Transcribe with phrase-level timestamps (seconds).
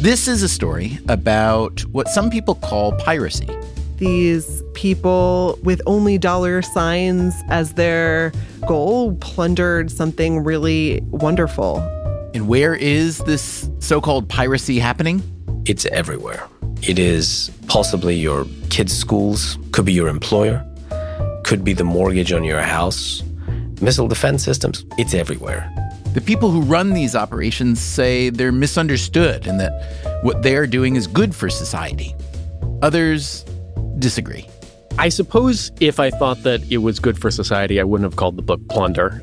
[0.00, 3.46] This is a story about what some people call piracy.
[3.98, 8.32] These people with only dollar signs as their
[8.66, 11.80] goal plundered something really wonderful.
[12.32, 15.22] And where is this so called piracy happening?
[15.66, 16.48] It's everywhere.
[16.80, 20.64] It is possibly your kids' schools, could be your employer,
[21.44, 23.22] could be the mortgage on your house,
[23.82, 24.82] missile defense systems.
[24.96, 25.70] It's everywhere.
[26.12, 31.06] The people who run these operations say they're misunderstood and that what they're doing is
[31.06, 32.16] good for society.
[32.82, 33.44] Others
[34.00, 34.48] disagree.
[34.98, 38.36] I suppose if I thought that it was good for society, I wouldn't have called
[38.36, 39.22] the book Plunder.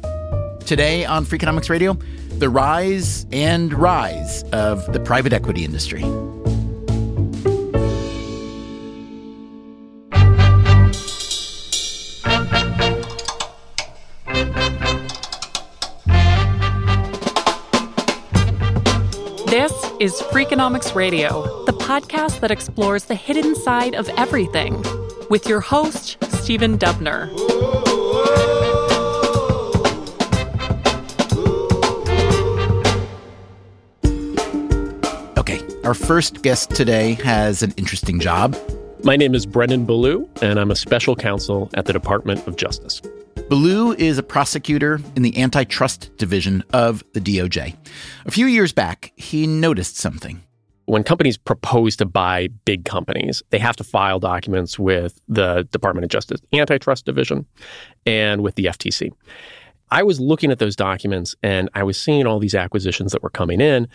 [0.66, 1.98] Today on Freakonomics Radio,
[2.40, 6.04] the rise and rise of the private equity industry.
[20.00, 24.84] Is Freakonomics Radio, the podcast that explores the hidden side of everything,
[25.32, 27.28] with your host, Stephen Dubner.
[35.40, 38.56] Okay, our first guest today has an interesting job.
[39.04, 43.02] My name is Brendan Ballou, and I'm a special counsel at the Department of Justice.
[43.50, 47.78] Ballou is a prosecutor in the antitrust division of the DOJ.
[48.26, 50.44] A few years back, he noticed something.
[50.84, 56.04] When companies propose to buy big companies, they have to file documents with the Department
[56.04, 57.46] of Justice antitrust division
[58.06, 59.12] and with the FTC.
[59.92, 63.30] I was looking at those documents and I was seeing all these acquisitions that were
[63.30, 63.88] coming in,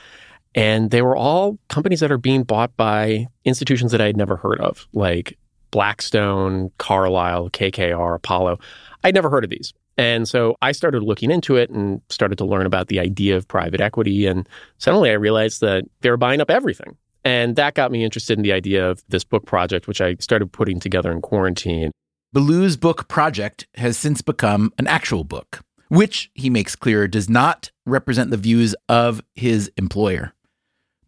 [0.54, 4.36] and they were all companies that are being bought by institutions that I had never
[4.36, 5.36] heard of, like
[5.72, 8.58] Blackstone, Carlyle, KKR, Apollo.
[9.04, 9.72] I'd never heard of these.
[9.96, 13.48] And so I started looking into it and started to learn about the idea of
[13.48, 14.26] private equity.
[14.26, 14.48] And
[14.78, 16.96] suddenly I realized that they were buying up everything.
[17.24, 20.52] And that got me interested in the idea of this book project, which I started
[20.52, 21.92] putting together in quarantine.
[22.34, 27.70] Ballou's book project has since become an actual book, which he makes clear does not
[27.86, 30.32] represent the views of his employer.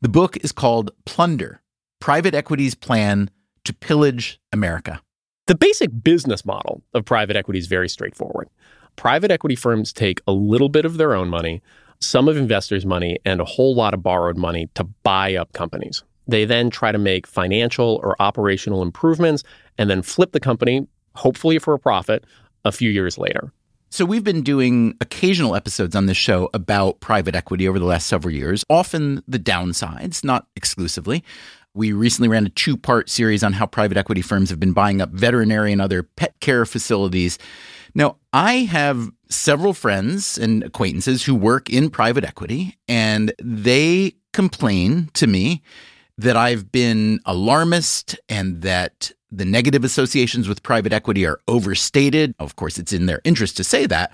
[0.02, 1.62] The book is called Plunder
[1.98, 3.30] Private Equity's Plan
[3.64, 5.00] to Pillage America.
[5.46, 8.48] The basic business model of private equity is very straightforward.
[8.96, 11.60] Private equity firms take a little bit of their own money,
[12.00, 16.02] some of investors' money, and a whole lot of borrowed money to buy up companies.
[16.26, 19.42] They then try to make financial or operational improvements
[19.76, 22.24] and then flip the company, hopefully for a profit,
[22.64, 23.52] a few years later.
[23.90, 28.06] So, we've been doing occasional episodes on this show about private equity over the last
[28.06, 31.22] several years, often the downsides, not exclusively.
[31.74, 35.00] We recently ran a two part series on how private equity firms have been buying
[35.00, 37.38] up veterinary and other pet care facilities.
[37.94, 45.10] Now, I have several friends and acquaintances who work in private equity, and they complain
[45.14, 45.62] to me
[46.16, 52.34] that I've been alarmist and that the negative associations with private equity are overstated.
[52.38, 54.12] Of course, it's in their interest to say that.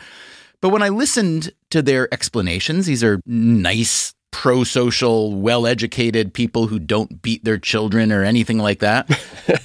[0.63, 6.67] But when I listened to their explanations, these are nice, pro social, well educated people
[6.67, 9.11] who don't beat their children or anything like that.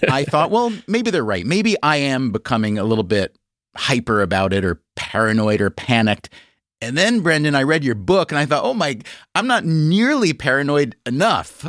[0.09, 1.45] I thought, well, maybe they're right.
[1.45, 3.37] Maybe I am becoming a little bit
[3.75, 6.29] hyper about it or paranoid or panicked.
[6.81, 8.99] And then, Brendan, I read your book and I thought, oh my,
[9.33, 11.65] I'm not nearly paranoid enough.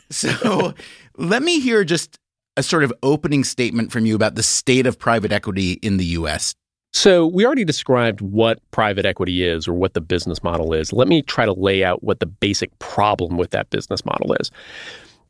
[0.10, 0.74] so
[1.16, 2.18] let me hear just
[2.56, 6.04] a sort of opening statement from you about the state of private equity in the
[6.06, 6.54] US.
[6.96, 10.92] So, we already described what private equity is or what the business model is.
[10.92, 14.52] Let me try to lay out what the basic problem with that business model is.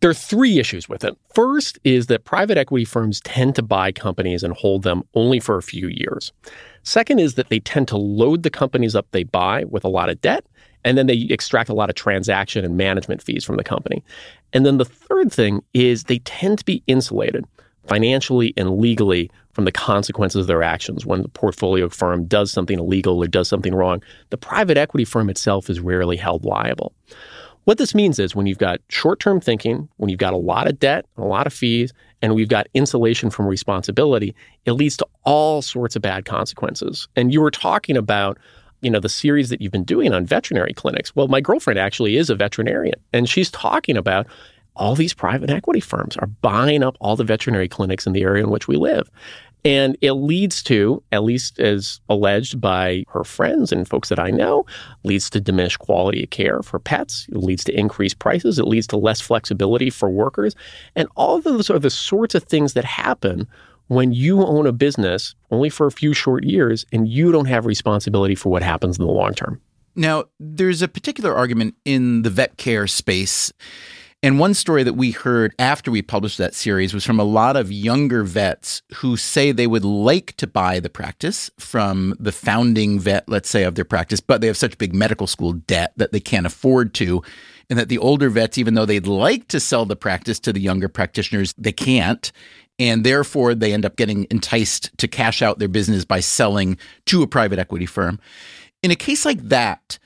[0.00, 1.16] There are three issues with it.
[1.34, 5.56] First is that private equity firms tend to buy companies and hold them only for
[5.56, 6.34] a few years.
[6.82, 10.10] Second is that they tend to load the companies up they buy with a lot
[10.10, 10.44] of debt.
[10.84, 14.04] And then they extract a lot of transaction and management fees from the company.
[14.52, 17.46] And then the third thing is they tend to be insulated
[17.86, 22.78] financially and legally from the consequences of their actions when the portfolio firm does something
[22.78, 24.02] illegal or does something wrong.
[24.30, 26.92] The private equity firm itself is rarely held liable.
[27.64, 30.68] What this means is when you've got short term thinking, when you've got a lot
[30.68, 34.34] of debt, a lot of fees, and we've got insulation from responsibility,
[34.66, 37.08] it leads to all sorts of bad consequences.
[37.16, 38.38] And you were talking about
[38.82, 42.18] you know the series that you've been doing on veterinary clinics well my girlfriend actually
[42.18, 44.26] is a veterinarian and she's talking about
[44.76, 48.42] all these private equity firms are buying up all the veterinary clinics in the area
[48.42, 49.10] in which we live
[49.64, 54.30] and it leads to, at least as alleged by her friends and folks that I
[54.30, 54.66] know,
[55.04, 57.26] leads to diminished quality of care for pets.
[57.30, 58.58] It leads to increased prices.
[58.58, 60.54] It leads to less flexibility for workers.
[60.94, 63.48] And all of those are the sorts of things that happen
[63.88, 67.64] when you own a business only for a few short years and you don't have
[67.64, 69.60] responsibility for what happens in the long term.
[69.96, 73.52] Now, there's a particular argument in the vet care space
[74.24, 77.58] and one story that we heard after we published that series was from a lot
[77.58, 82.98] of younger vets who say they would like to buy the practice from the founding
[82.98, 86.12] vet, let's say, of their practice, but they have such big medical school debt that
[86.12, 87.22] they can't afford to.
[87.68, 90.60] And that the older vets, even though they'd like to sell the practice to the
[90.60, 92.32] younger practitioners, they can't.
[92.78, 97.22] And therefore, they end up getting enticed to cash out their business by selling to
[97.22, 98.18] a private equity firm.
[98.82, 99.98] In a case like that,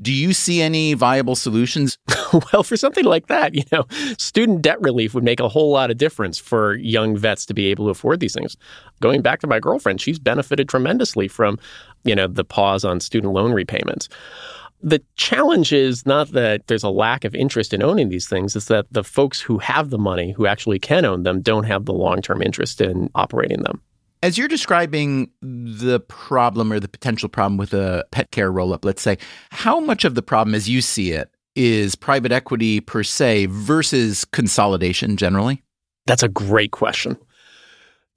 [0.00, 1.98] do you see any viable solutions?
[2.52, 3.84] well, for something like that, you know,
[4.18, 7.66] student debt relief would make a whole lot of difference for young vets to be
[7.66, 8.56] able to afford these things.
[9.00, 11.58] Going back to my girlfriend, she's benefited tremendously from,
[12.04, 14.08] you know, the pause on student loan repayments.
[14.84, 18.66] The challenge is not that there's a lack of interest in owning these things, it's
[18.66, 21.92] that the folks who have the money, who actually can own them, don't have the
[21.92, 23.80] long term interest in operating them.
[24.22, 28.84] As you're describing the problem or the potential problem with a pet care roll up,
[28.84, 29.18] let's say,
[29.50, 34.24] how much of the problem, as you see it, is private equity per se versus
[34.24, 35.62] consolidation generally?
[36.06, 37.16] That's a great question.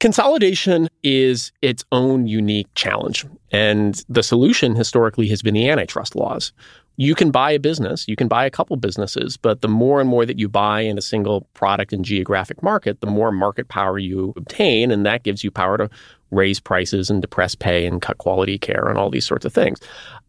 [0.06, 3.26] Consolidation is its own unique challenge.
[3.52, 6.54] And the solution historically has been the antitrust laws,
[6.98, 10.08] you can buy a business, you can buy a couple businesses, but the more and
[10.08, 13.98] more that you buy in a single product and geographic market, the more market power
[13.98, 14.92] you obtain.
[14.92, 15.90] And that gives you power to
[16.32, 19.80] raise prices and depress pay and cut quality care and all these sorts of things.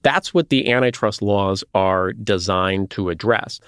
[0.02, 3.60] That's what the antitrust laws are designed to address.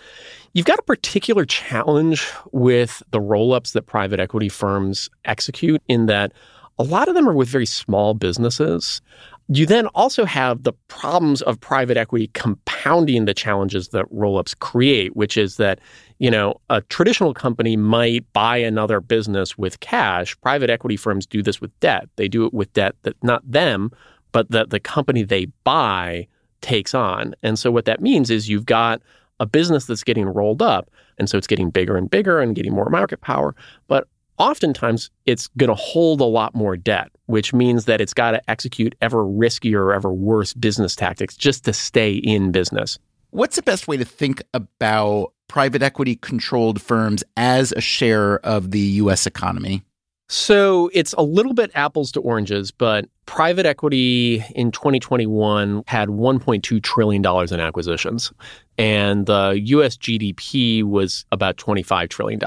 [0.53, 6.07] You've got a particular challenge with the roll ups that private equity firms execute in
[6.07, 6.33] that
[6.79, 9.01] a lot of them are with very small businesses.
[9.51, 15.17] You then also have the problems of private equity compounding the challenges that roll-ups create,
[15.17, 15.81] which is that,
[16.19, 20.39] you know, a traditional company might buy another business with cash.
[20.43, 22.11] Private equity firms do this with debt.
[22.17, 23.91] They do it with debt that not them,
[24.33, 26.29] but that the company they buy
[26.61, 27.35] takes on.
[27.43, 29.01] And so what that means is you've got
[29.41, 32.75] a business that's getting rolled up, and so it's getting bigger and bigger and getting
[32.75, 33.55] more market power,
[33.87, 38.33] but oftentimes it's going to hold a lot more debt, which means that it's got
[38.33, 42.99] to execute ever riskier or ever worse business tactics just to stay in business.
[43.31, 48.71] What's the best way to think about private equity controlled firms as a share of
[48.71, 49.83] the US economy?
[50.31, 56.83] So it's a little bit apples to oranges, but private equity in 2021 had $1.2
[56.83, 58.33] trillion in acquisitions,
[58.77, 62.41] and the US GDP was about $25 trillion.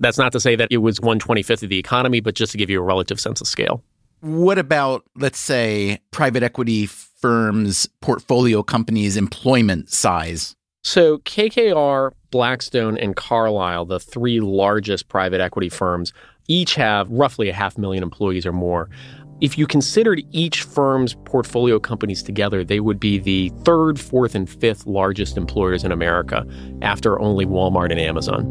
[0.00, 2.70] That's not to say that it was 125th of the economy, but just to give
[2.70, 3.82] you a relative sense of scale.
[4.20, 10.56] What about, let's say, private equity firms, portfolio companies' employment size?
[10.84, 16.12] So KKR, Blackstone, and Carlyle, the three largest private equity firms,
[16.48, 18.88] each have roughly a half million employees or more.
[19.40, 24.48] If you considered each firm's portfolio companies together, they would be the third, fourth, and
[24.48, 26.46] fifth largest employers in America
[26.80, 28.46] after only Walmart and Amazon.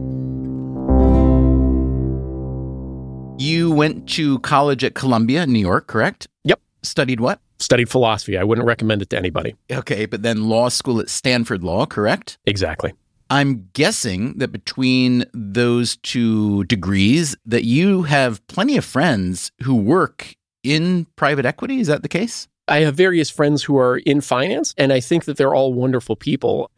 [3.39, 6.27] You went to college at Columbia, New York, correct?
[6.43, 6.59] Yep.
[6.83, 7.39] Studied what?
[7.59, 8.37] Studied philosophy.
[8.37, 9.55] I wouldn't recommend it to anybody.
[9.71, 12.37] Okay, but then law school at Stanford Law, correct?
[12.45, 12.93] Exactly.
[13.31, 20.35] I'm guessing that between those two degrees that you have plenty of friends who work
[20.63, 21.79] in private equity.
[21.79, 22.49] Is that the case?
[22.67, 26.17] I have various friends who are in finance, and I think that they're all wonderful
[26.17, 26.71] people.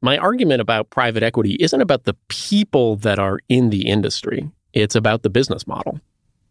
[0.00, 4.94] My argument about private equity isn't about the people that are in the industry, it's
[4.94, 6.00] about the business model.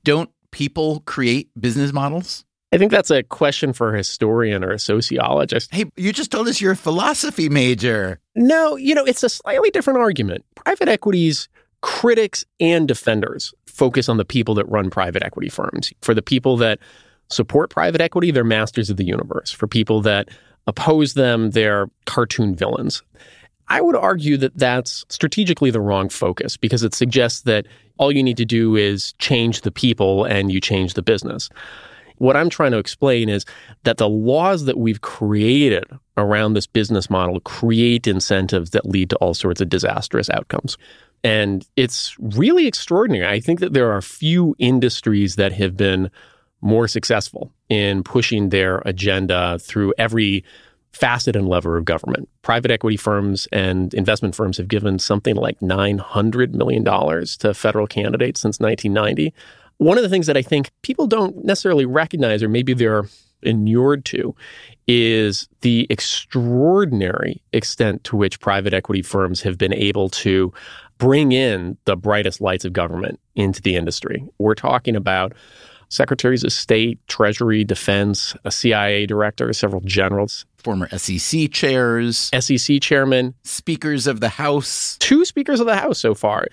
[0.03, 2.43] Don't people create business models?
[2.71, 5.73] I think that's a question for a historian or a sociologist.
[5.73, 8.19] Hey, you just told us you're a philosophy major.
[8.35, 10.43] No, you know, it's a slightly different argument.
[10.55, 11.47] Private equity's
[11.81, 15.93] critics and defenders focus on the people that run private equity firms.
[16.01, 16.79] For the people that
[17.29, 19.51] support private equity, they're masters of the universe.
[19.51, 20.29] For people that
[20.65, 23.01] oppose them, they're cartoon villains.
[23.69, 27.65] I would argue that that's strategically the wrong focus because it suggests that
[27.97, 31.49] all you need to do is change the people and you change the business.
[32.17, 33.45] What I'm trying to explain is
[33.83, 35.85] that the laws that we've created
[36.17, 40.77] around this business model create incentives that lead to all sorts of disastrous outcomes.
[41.23, 43.27] And it's really extraordinary.
[43.27, 46.09] I think that there are few industries that have been
[46.61, 50.43] more successful in pushing their agenda through every
[50.91, 52.27] facet and lever of government.
[52.41, 58.41] Private equity firms and investment firms have given something like $900 million to federal candidates
[58.41, 59.33] since 1990.
[59.77, 63.05] One of the things that I think people don't necessarily recognize, or maybe they're
[63.43, 64.35] inured to,
[64.87, 70.51] is the extraordinary extent to which private equity firms have been able to
[70.97, 74.23] bring in the brightest lights of government into the industry.
[74.39, 75.33] We're talking about
[75.89, 83.33] secretaries of state, treasury, defense, a CIA director, several generals, former SEC chairs, SEC chairman,
[83.43, 86.47] speakers of the House, two speakers of the House so far.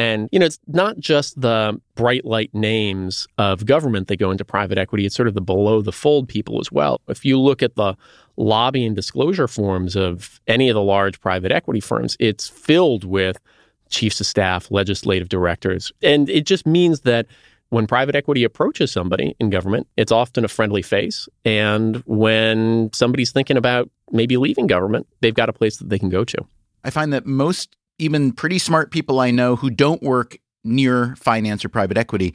[0.00, 4.46] And, you know, it's not just the bright light names of government that go into
[4.46, 7.02] private equity, it's sort of the below the fold people as well.
[7.06, 7.94] If you look at the
[8.38, 13.38] lobbying disclosure forms of any of the large private equity firms, it's filled with
[13.90, 15.92] chiefs of staff, legislative directors.
[16.02, 17.26] And it just means that
[17.68, 21.28] when private equity approaches somebody in government, it's often a friendly face.
[21.44, 26.08] And when somebody's thinking about maybe leaving government, they've got a place that they can
[26.08, 26.38] go to.
[26.84, 31.64] I find that most, even pretty smart people I know who don't work near finance
[31.64, 32.34] or private equity,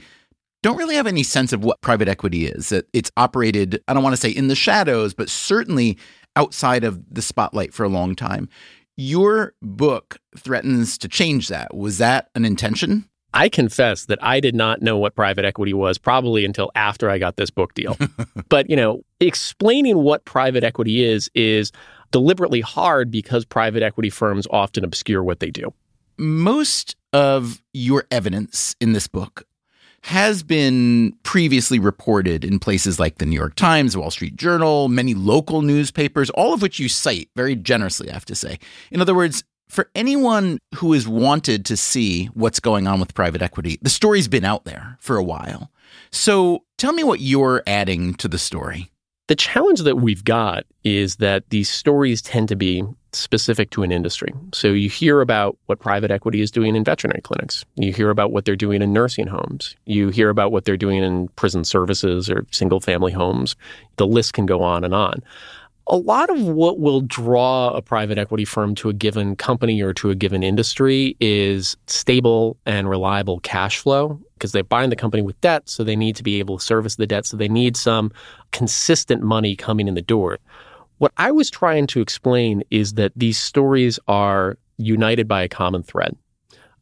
[0.64, 2.70] don't really have any sense of what private equity is.
[2.70, 5.98] That it's operated, I don't want to say in the shadows, but certainly
[6.36, 8.50] outside of the spotlight for a long time.
[8.98, 11.76] Your book threatens to change that.
[11.76, 13.10] Was that an intention?
[13.34, 17.18] I confess that I did not know what private equity was probably until after I
[17.18, 17.98] got this book deal.
[18.50, 21.74] but, you know, explaining what private equity is is
[22.16, 25.74] deliberately hard because private equity firms often obscure what they do.
[26.18, 29.44] Most of your evidence in this book
[30.04, 35.14] has been previously reported in places like the New York Times, Wall Street Journal, many
[35.14, 38.60] local newspapers, all of which you cite very generously, I have to say.
[38.92, 43.42] In other words, for anyone who has wanted to see what's going on with private
[43.42, 45.70] equity, the story's been out there for a while.
[46.12, 48.90] So tell me what you're adding to the story.
[49.28, 53.92] The challenge that we've got is that these stories tend to be specific to an
[53.92, 54.32] industry.
[54.54, 57.66] So you hear about what private equity is doing in veterinary clinics.
[57.76, 59.76] You hear about what they're doing in nursing homes.
[59.86, 63.56] You hear about what they're doing in prison services or single family homes.
[63.96, 65.24] The list can go on and on
[65.88, 69.94] a lot of what will draw a private equity firm to a given company or
[69.94, 75.24] to a given industry is stable and reliable cash flow because they're buying the company
[75.24, 77.26] with debt, so they need to be able to service the debt.
[77.26, 78.12] So they need some
[78.52, 80.38] consistent money coming in the door.
[81.00, 85.82] What I was trying to explain is that these stories are united by a common
[85.82, 86.16] thread.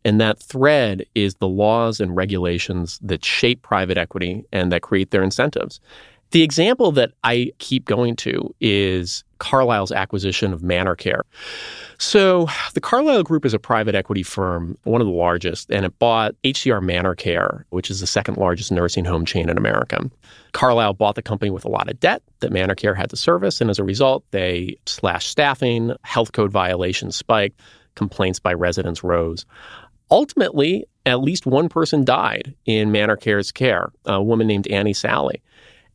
[0.03, 5.11] And that thread is the laws and regulations that shape private equity and that create
[5.11, 5.79] their incentives.
[6.31, 11.21] The example that I keep going to is Carlyle's acquisition of ManorCare.
[12.03, 15.97] So, the Carlyle Group is a private equity firm, one of the largest, and it
[15.99, 20.11] bought HCR ManorCare, which is the second largest nursing home chain in America.
[20.51, 23.69] Carlyle bought the company with a lot of debt that ManorCare had to service, and
[23.69, 27.61] as a result, they slashed staffing, health code violations spiked,
[27.95, 29.45] complaints by residents rose.
[30.11, 35.41] Ultimately, at least one person died in ManorCare's care, a woman named Annie Sally.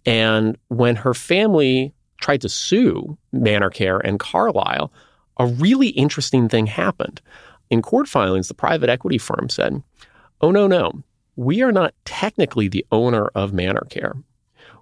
[0.06, 4.90] And when her family tried to sue ManorCare and Carlyle,
[5.38, 7.20] a really interesting thing happened.
[7.70, 9.82] In court filings, the private equity firm said,
[10.40, 11.02] Oh, no, no,
[11.36, 14.22] we are not technically the owner of ManorCare.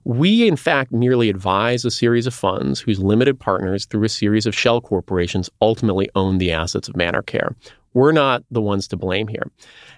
[0.04, 4.46] We, in fact, merely advise a series of funds whose limited partners, through a series
[4.46, 7.54] of shell corporations, ultimately own the assets of ManorCare.
[7.92, 9.50] We're not the ones to blame here.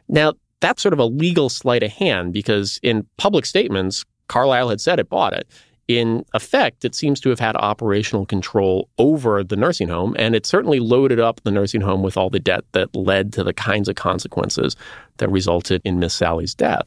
[0.08, 4.80] Now, that's sort of a legal sleight of hand because in public statements, Carlyle had
[4.80, 5.46] said it bought it.
[5.88, 10.44] In effect, it seems to have had operational control over the nursing home, and it
[10.44, 13.88] certainly loaded up the nursing home with all the debt that led to the kinds
[13.88, 14.76] of consequences
[15.16, 16.86] that resulted in Miss Sally's death.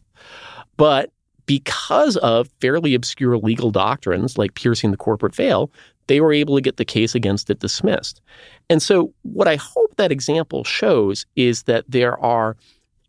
[0.77, 1.11] But
[1.47, 5.71] because of fairly obscure legal doctrines like piercing the corporate veil,
[6.05, 8.21] they were able to get the case against it dismissed.
[8.69, 12.55] And so, what I hope that example shows is that there are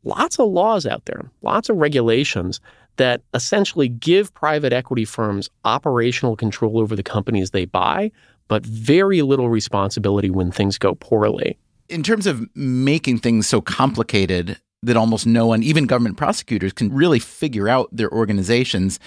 [0.04, 2.61] lots of laws out there, lots of regulations
[2.96, 8.11] that essentially give private equity firms operational control over the companies they buy,
[8.49, 11.58] but very little responsibility when things go poorly.
[11.88, 16.92] In terms of making things so complicated that almost no one, even government prosecutors, can
[16.92, 18.99] really figure out their organizations,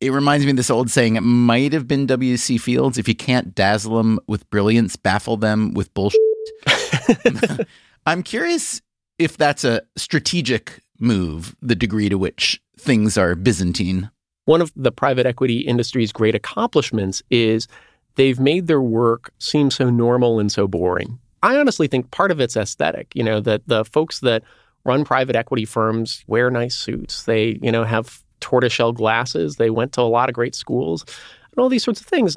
[0.00, 1.14] It reminds me of this old saying.
[1.14, 2.58] It might have been W.C.
[2.58, 2.98] Fields.
[2.98, 6.20] If you can't dazzle them with brilliance, baffle them with bullshit.
[8.06, 8.82] I'm curious
[9.18, 14.10] if that's a strategic move, the degree to which things are Byzantine.
[14.44, 17.68] One of the private equity industry's great accomplishments is
[18.14, 21.18] they've made their work seem so normal and so boring.
[21.42, 24.42] I honestly think part of it's aesthetic, you know, that the folks that
[24.84, 27.24] run private equity firms wear nice suits.
[27.24, 29.56] They, you know, have tortoiseshell glasses.
[29.56, 31.04] They went to a lot of great schools
[31.52, 32.36] and all these sorts of things.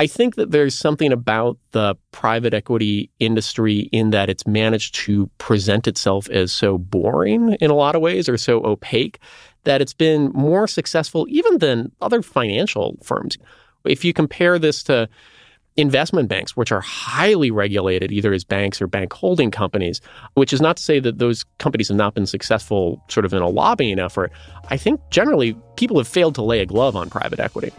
[0.00, 5.28] I think that there's something about the private equity industry in that it's managed to
[5.36, 9.18] present itself as so boring in a lot of ways or so opaque
[9.64, 13.36] that it's been more successful even than other financial firms.
[13.84, 15.06] If you compare this to
[15.76, 20.00] investment banks, which are highly regulated either as banks or bank holding companies,
[20.32, 23.42] which is not to say that those companies have not been successful sort of in
[23.42, 24.32] a lobbying effort.
[24.70, 27.70] I think generally people have failed to lay a glove on private equity.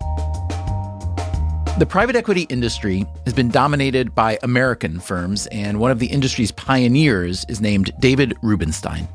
[1.81, 6.51] The private equity industry has been dominated by American firms, and one of the industry's
[6.51, 9.07] pioneers is named David Rubenstein.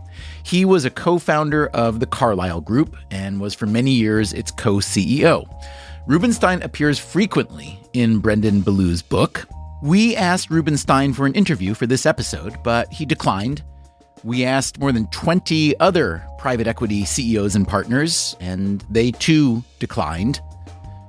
[0.42, 4.50] He was a co founder of the Carlyle Group and was for many years its
[4.50, 5.44] co CEO.
[6.08, 9.46] Rubenstein appears frequently in Brendan Ballou's book.
[9.80, 13.62] We asked Rubenstein for an interview for this episode, but he declined.
[14.24, 20.40] We asked more than 20 other private equity CEOs and partners, and they too declined.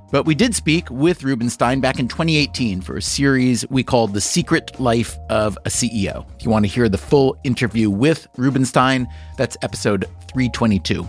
[0.09, 4.21] But we did speak with Rubenstein back in 2018 for a series we called The
[4.21, 6.25] Secret Life of a CEO.
[6.37, 11.07] If you want to hear the full interview with Rubenstein, that's episode 322.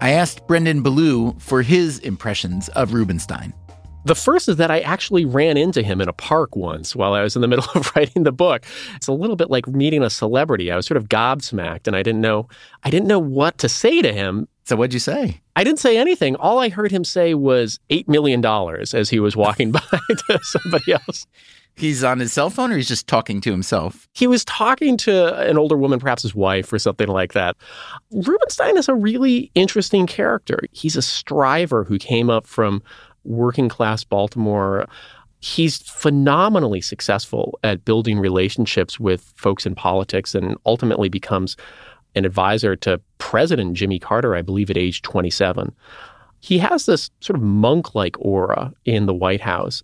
[0.00, 3.52] I asked Brendan Ballou for his impressions of Rubenstein.
[4.06, 7.22] The first is that I actually ran into him in a park once while I
[7.22, 8.64] was in the middle of writing the book.
[8.96, 10.70] It's a little bit like meeting a celebrity.
[10.70, 12.48] I was sort of gobsmacked and I didn't know
[12.84, 14.48] I didn't know what to say to him.
[14.64, 15.42] So what'd you say?
[15.56, 16.36] I didn't say anything.
[16.36, 18.44] All I heard him say was $8 million
[18.94, 21.26] as he was walking by to somebody else.
[21.76, 24.08] He's on his cell phone or he's just talking to himself?
[24.12, 27.56] He was talking to an older woman, perhaps his wife or something like that.
[28.12, 30.60] Rubenstein is a really interesting character.
[30.70, 32.82] He's a striver who came up from
[33.24, 34.86] working class Baltimore.
[35.40, 41.56] He's phenomenally successful at building relationships with folks in politics and ultimately becomes
[42.14, 45.74] an advisor to President Jimmy Carter, I believe, at age 27.
[46.40, 49.82] He has this sort of monk like aura in the White House.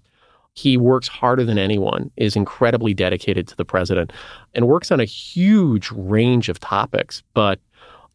[0.55, 4.13] He works harder than anyone, is incredibly dedicated to the president,
[4.55, 7.23] and works on a huge range of topics.
[7.35, 7.61] But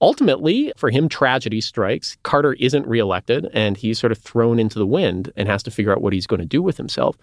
[0.02, 2.18] ultimately, for him, tragedy strikes.
[2.24, 5.92] Carter isn't reelected, and he's sort of thrown into the wind and has to figure
[5.92, 7.18] out what he's going to do with himself.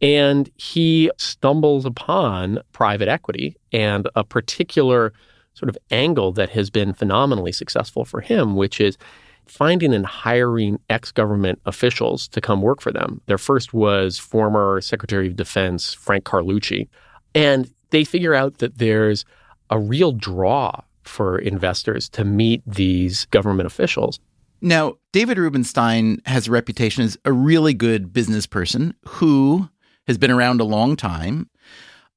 [0.00, 5.12] And he stumbles upon private equity and a particular
[5.58, 8.96] sort of angle that has been phenomenally successful for him, which is
[9.46, 13.20] finding and hiring ex government officials to come work for them.
[13.26, 16.88] Their first was former Secretary of Defense Frank Carlucci.
[17.34, 19.24] And they figure out that there's
[19.70, 24.20] a real draw for investors to meet these government officials.
[24.60, 29.68] Now, David Rubenstein has a reputation as a really good business person who
[30.06, 31.48] has been around a long time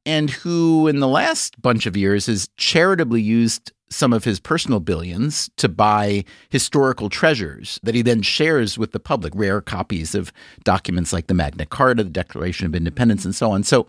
[0.05, 4.79] and who, in the last bunch of years, has charitably used some of his personal
[4.79, 10.31] billions to buy historical treasures that he then shares with the public, rare copies of
[10.63, 13.63] documents like the Magna Carta, the Declaration of Independence, and so on.
[13.63, 13.87] So,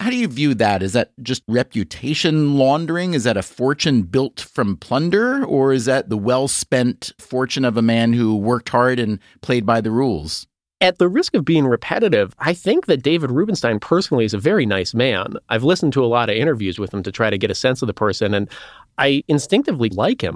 [0.00, 0.82] how do you view that?
[0.82, 3.14] Is that just reputation laundering?
[3.14, 5.44] Is that a fortune built from plunder?
[5.44, 9.64] Or is that the well spent fortune of a man who worked hard and played
[9.64, 10.48] by the rules?
[10.82, 14.66] At the risk of being repetitive, I think that David Rubenstein personally is a very
[14.66, 15.34] nice man.
[15.48, 17.82] I've listened to a lot of interviews with him to try to get a sense
[17.82, 18.50] of the person, and
[18.98, 20.34] I instinctively like him.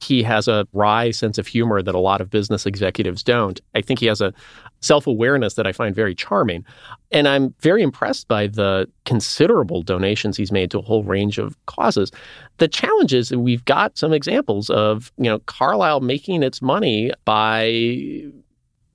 [0.00, 3.60] He has a wry sense of humor that a lot of business executives don't.
[3.76, 4.34] I think he has a
[4.80, 6.64] self awareness that I find very charming.
[7.12, 11.56] And I'm very impressed by the considerable donations he's made to a whole range of
[11.66, 12.10] causes.
[12.58, 18.24] The challenge is we've got some examples of, you know, Carlyle making its money by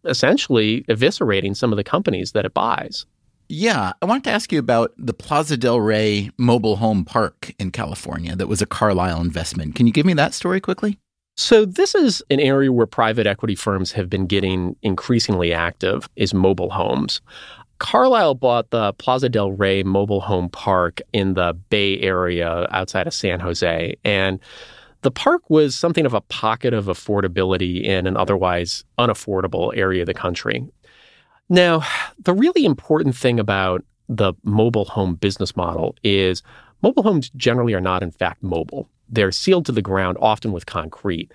[0.05, 3.05] essentially eviscerating some of the companies that it buys.
[3.51, 7.71] Yeah, I wanted to ask you about the Plaza del Rey mobile home park in
[7.71, 9.73] California that was a Carlyle investment.
[9.73, 10.99] Can you give me that story quickly?
[11.35, 16.33] So this is an area where private equity firms have been getting increasingly active is
[16.33, 17.21] mobile homes.
[17.79, 23.13] Carlyle bought the Plaza del Rey mobile home park in the Bay Area outside of
[23.13, 24.39] San Jose and
[25.01, 30.07] the park was something of a pocket of affordability in an otherwise unaffordable area of
[30.07, 30.65] the country.
[31.49, 31.83] Now,
[32.19, 36.43] the really important thing about the mobile home business model is
[36.81, 38.89] mobile homes generally are not, in fact, mobile.
[39.07, 41.31] They're sealed to the ground, often with concrete.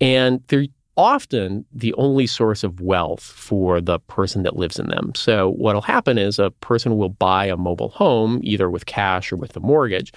[0.00, 0.66] And they're
[0.96, 5.12] often the only source of wealth for the person that lives in them.
[5.14, 9.36] So, what'll happen is a person will buy a mobile home, either with cash or
[9.36, 10.12] with a mortgage,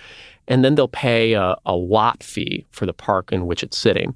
[0.49, 4.15] and then they'll pay a, a lot fee for the park in which it's sitting.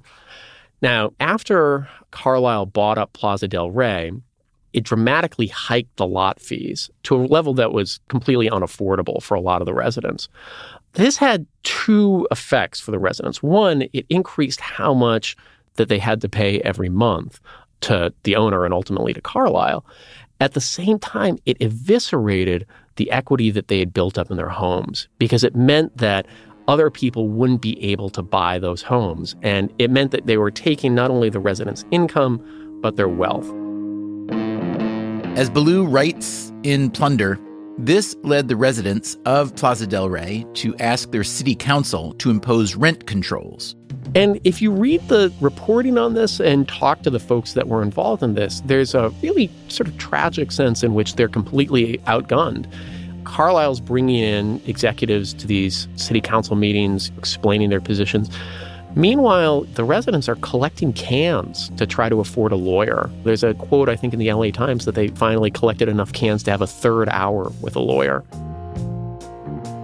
[0.82, 4.12] Now, after Carlyle bought up Plaza del Rey,
[4.74, 9.40] it dramatically hiked the lot fees to a level that was completely unaffordable for a
[9.40, 10.28] lot of the residents.
[10.94, 13.42] This had two effects for the residents.
[13.42, 15.36] One, it increased how much
[15.76, 17.40] that they had to pay every month
[17.82, 19.84] to the owner and ultimately to Carlyle.
[20.40, 22.66] At the same time, it eviscerated
[22.96, 26.26] the equity that they had built up in their homes because it meant that
[26.68, 29.36] other people wouldn't be able to buy those homes.
[29.42, 32.40] And it meant that they were taking not only the residents' income,
[32.80, 33.46] but their wealth.
[35.36, 37.38] As Ballou writes in Plunder,
[37.76, 42.76] this led the residents of Plaza del Rey to ask their city council to impose
[42.76, 43.74] rent controls.
[44.14, 47.82] And if you read the reporting on this and talk to the folks that were
[47.82, 52.66] involved in this, there's a really sort of tragic sense in which they're completely outgunned.
[53.24, 58.30] Carlyle's bringing in executives to these city council meetings, explaining their positions.
[58.96, 63.10] Meanwhile, the residents are collecting cans to try to afford a lawyer.
[63.24, 66.44] There's a quote, I think, in the LA Times that they finally collected enough cans
[66.44, 68.22] to have a third hour with a lawyer.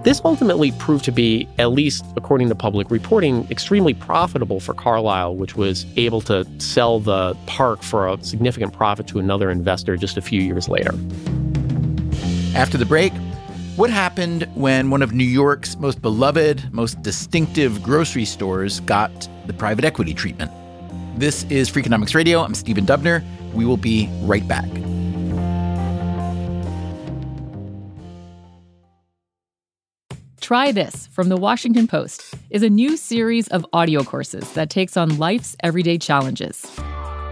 [0.03, 5.35] This ultimately proved to be, at least according to public reporting, extremely profitable for Carlyle,
[5.35, 10.17] which was able to sell the park for a significant profit to another investor just
[10.17, 10.95] a few years later.
[12.55, 13.13] After the break,
[13.75, 19.53] what happened when one of New York's most beloved, most distinctive grocery stores got the
[19.53, 20.51] private equity treatment?
[21.15, 22.41] This is Freakonomics Radio.
[22.41, 23.23] I'm Stephen Dubner.
[23.53, 24.67] We will be right back.
[30.51, 34.97] Try This from the Washington Post is a new series of audio courses that takes
[34.97, 36.69] on life's everyday challenges.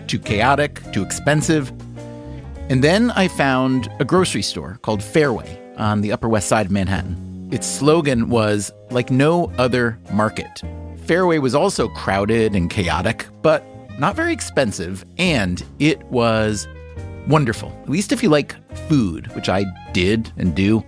[0.09, 1.71] too chaotic, too expensive.
[2.71, 6.73] And then I found a grocery store called Fairway on the Upper West Side of
[6.73, 7.51] Manhattan.
[7.53, 10.63] Its slogan was like no other market.
[11.05, 13.63] Fairway was also crowded and chaotic, but
[13.99, 16.67] not very expensive, and it was
[17.27, 17.71] wonderful.
[17.83, 18.57] At least if you like
[18.89, 20.83] food, which I did and do.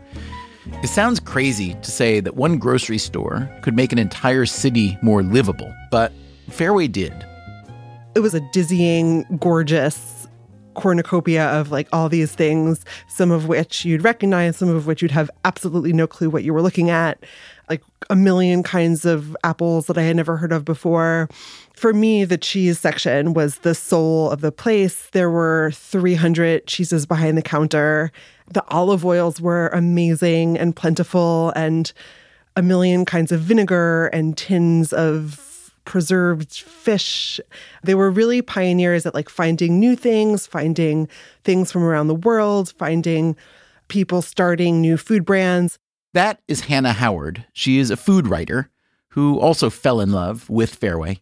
[0.82, 5.22] It sounds crazy to say that one grocery store could make an entire city more
[5.22, 6.12] livable, but
[6.50, 7.12] Fairway did.
[8.14, 10.20] It was a dizzying, gorgeous
[10.74, 15.10] cornucopia of like all these things, some of which you'd recognize, some of which you'd
[15.10, 17.24] have absolutely no clue what you were looking at,
[17.68, 21.28] like a million kinds of apples that I had never heard of before.
[21.74, 25.08] For me, the cheese section was the soul of the place.
[25.12, 28.12] There were 300 cheeses behind the counter.
[28.52, 31.92] The olive oils were amazing and plentiful, and
[32.56, 37.40] a million kinds of vinegar and tins of preserved fish.
[37.82, 41.08] They were really pioneers at like finding new things, finding
[41.44, 43.36] things from around the world, finding
[43.88, 45.78] people starting new food brands.
[46.12, 47.44] That is Hannah Howard.
[47.52, 48.68] She is a food writer
[49.10, 51.20] who also fell in love with Fairway.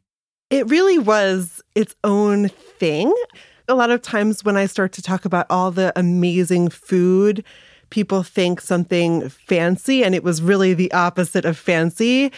[0.51, 3.15] It really was its own thing.
[3.71, 7.45] A lot of times when I start to talk about all the amazing food,
[7.91, 12.33] people think something fancy, and it was really the opposite of fancy.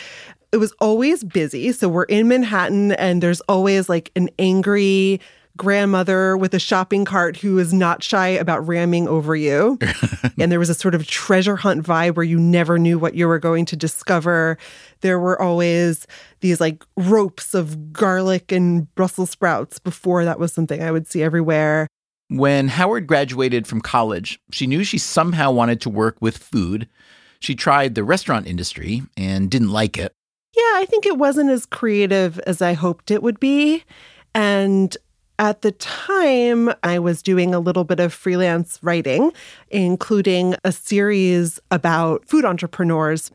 [0.51, 1.71] It was always busy.
[1.71, 5.21] So we're in Manhattan, and there's always like an angry,
[5.61, 9.79] grandmother with a shopping cart who is not shy about ramming over you.
[10.39, 13.29] and there was a sort of treasure hunt vibe where you never knew what you
[13.29, 14.57] were going to discover.
[15.03, 16.07] There were always
[16.41, 21.23] these like ropes of garlic and Brussels sprouts before that was something I would see
[21.23, 21.87] everywhere.
[22.29, 26.89] When Howard graduated from college, she knew she somehow wanted to work with food.
[27.39, 30.15] She tried the restaurant industry and didn't like it.
[30.57, 33.85] Yeah, I think it wasn't as creative as I hoped it would be.
[34.35, 34.97] And
[35.41, 39.33] at the time, I was doing a little bit of freelance writing,
[39.71, 43.31] including a series about food entrepreneurs.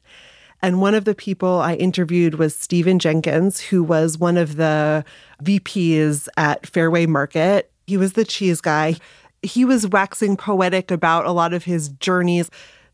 [0.61, 5.03] And one of the people I interviewed was Stephen Jenkins, who was one of the
[5.43, 7.71] VPs at Fairway Market.
[7.87, 8.97] He was the cheese guy.
[9.41, 12.51] He was waxing poetic about a lot of his journeys.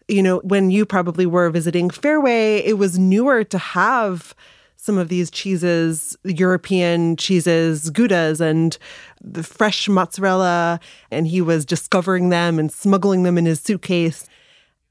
[0.08, 4.34] You know, when you probably were visiting Fairway, it was newer to have
[4.82, 8.76] some of these cheeses, European cheeses, Goudas, and
[9.22, 10.80] the fresh mozzarella.
[11.12, 14.28] And he was discovering them and smuggling them in his suitcase.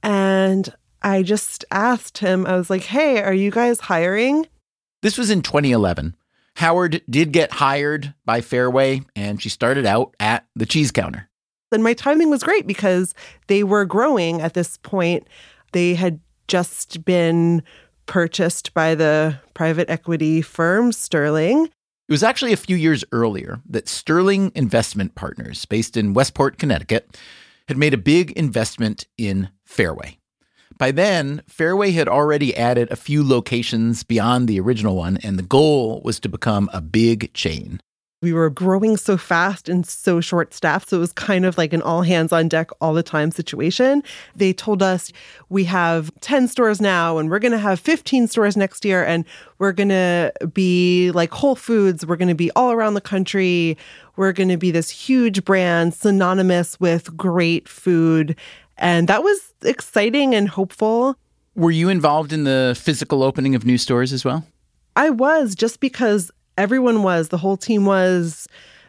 [0.00, 0.72] And
[1.02, 4.46] I just asked him, I was like, hey, are you guys hiring?
[5.02, 6.14] This was in 2011.
[6.54, 11.28] Howard did get hired by Fairway, and she started out at the cheese counter.
[11.72, 13.12] And my timing was great because
[13.48, 15.26] they were growing at this point.
[15.72, 17.64] They had just been
[18.10, 21.66] purchased by the private equity firm Sterling.
[21.66, 27.16] It was actually a few years earlier that Sterling Investment Partners, based in Westport, Connecticut,
[27.68, 30.18] had made a big investment in Fairway.
[30.76, 35.44] By then, Fairway had already added a few locations beyond the original one, and the
[35.44, 37.80] goal was to become a big chain.
[38.22, 40.90] We were growing so fast and so short staffed.
[40.90, 44.02] So it was kind of like an all hands on deck all the time situation.
[44.36, 45.10] They told us
[45.48, 49.24] we have 10 stores now and we're going to have 15 stores next year and
[49.56, 52.04] we're going to be like Whole Foods.
[52.04, 53.78] We're going to be all around the country.
[54.16, 58.36] We're going to be this huge brand synonymous with great food.
[58.76, 61.16] And that was exciting and hopeful.
[61.54, 64.44] Were you involved in the physical opening of new stores as well?
[64.94, 66.30] I was just because
[66.60, 68.46] everyone was, the whole team was.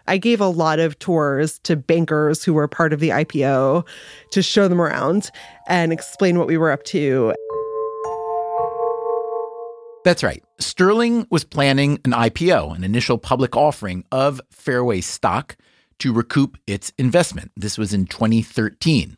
[0.08, 3.88] I gave a lot of tours to bankers who were part of the IPO
[4.32, 5.30] to show them around
[5.68, 7.34] and explain what we were up to.
[10.04, 10.44] That's right.
[10.60, 15.56] Sterling was planning an IPO, an initial public offering of Fairway stock
[16.00, 17.52] to recoup its investment.
[17.56, 19.18] This was in 2013.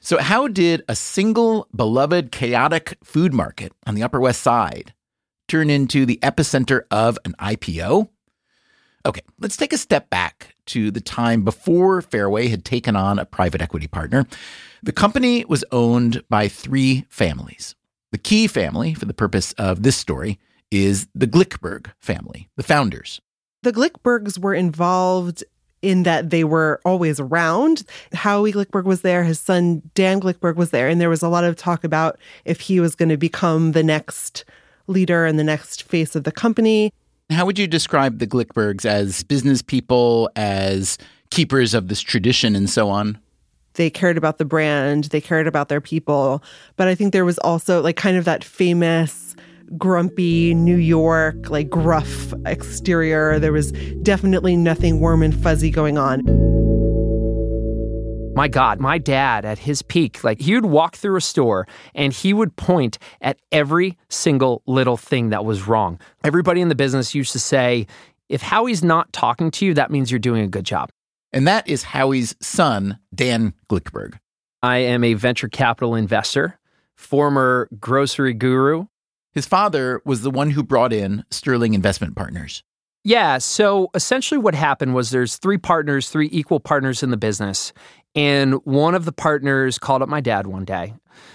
[0.00, 4.92] So, how did a single beloved chaotic food market on the Upper West Side
[5.48, 8.08] turn into the epicenter of an IPO?
[9.06, 13.24] Okay, let's take a step back to the time before Fairway had taken on a
[13.24, 14.26] private equity partner.
[14.82, 17.74] The company was owned by three families.
[18.12, 20.38] The key family, for the purpose of this story,
[20.70, 23.20] is the Glickberg family, the founders.
[23.62, 25.42] The Glickbergs were involved
[25.80, 27.84] in that they were always around.
[28.12, 31.44] Howie Glickberg was there, his son Dan Glickberg was there, and there was a lot
[31.44, 34.44] of talk about if he was going to become the next
[34.88, 36.92] leader and the next face of the company.
[37.30, 40.98] How would you describe the Glickbergs as business people, as
[41.30, 43.18] keepers of this tradition, and so on?
[43.74, 46.42] They cared about the brand, they cared about their people.
[46.76, 49.36] But I think there was also like kind of that famous
[49.76, 53.38] grumpy New York, like gruff exterior.
[53.38, 53.72] There was
[54.02, 56.24] definitely nothing warm and fuzzy going on.
[58.38, 62.12] My God, my dad at his peak, like he would walk through a store and
[62.12, 65.98] he would point at every single little thing that was wrong.
[66.22, 67.88] Everybody in the business used to say,
[68.28, 70.90] if Howie's not talking to you, that means you're doing a good job.
[71.32, 74.20] And that is Howie's son, Dan Glickberg.
[74.62, 76.60] I am a venture capital investor,
[76.94, 78.86] former grocery guru.
[79.32, 82.62] His father was the one who brought in Sterling Investment Partners.
[83.04, 87.72] Yeah, so essentially what happened was there's three partners, three equal partners in the business,
[88.18, 90.92] and one of the partners called up my dad one day.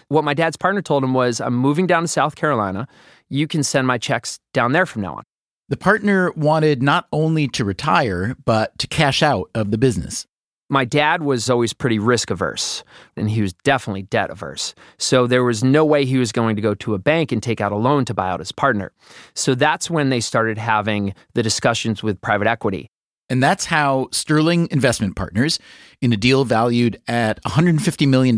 [0.10, 2.90] What my dad's partner told him was, I'm moving down to South Carolina.
[3.30, 5.24] You can send my checks down there from now on.
[5.70, 10.28] The partner wanted not only to retire, but to cash out of the business.
[10.70, 12.84] My dad was always pretty risk averse,
[13.16, 14.76] and he was definitely debt averse.
[14.98, 17.62] So there was no way he was going to go to a bank and take
[17.62, 18.92] out a loan to buy out his partner.
[19.36, 22.90] So that's when they started having the discussions with private equity.
[23.34, 25.58] And that's how Sterling Investment Partners,
[26.02, 28.38] in a deal valued at $150 million,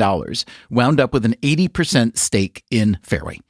[0.70, 3.42] wound up with an 80% stake in Fairway.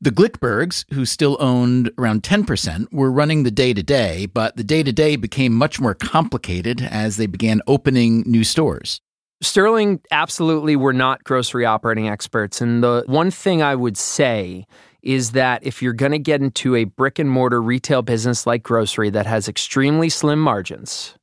[0.00, 4.64] The Glickbergs, who still owned around 10%, were running the day to day, but the
[4.64, 9.02] day to day became much more complicated as they began opening new stores.
[9.42, 12.62] Sterling absolutely were not grocery operating experts.
[12.62, 14.66] And the one thing I would say
[15.06, 18.64] is that if you're going to get into a brick and mortar retail business like
[18.64, 21.14] grocery that has extremely slim margins,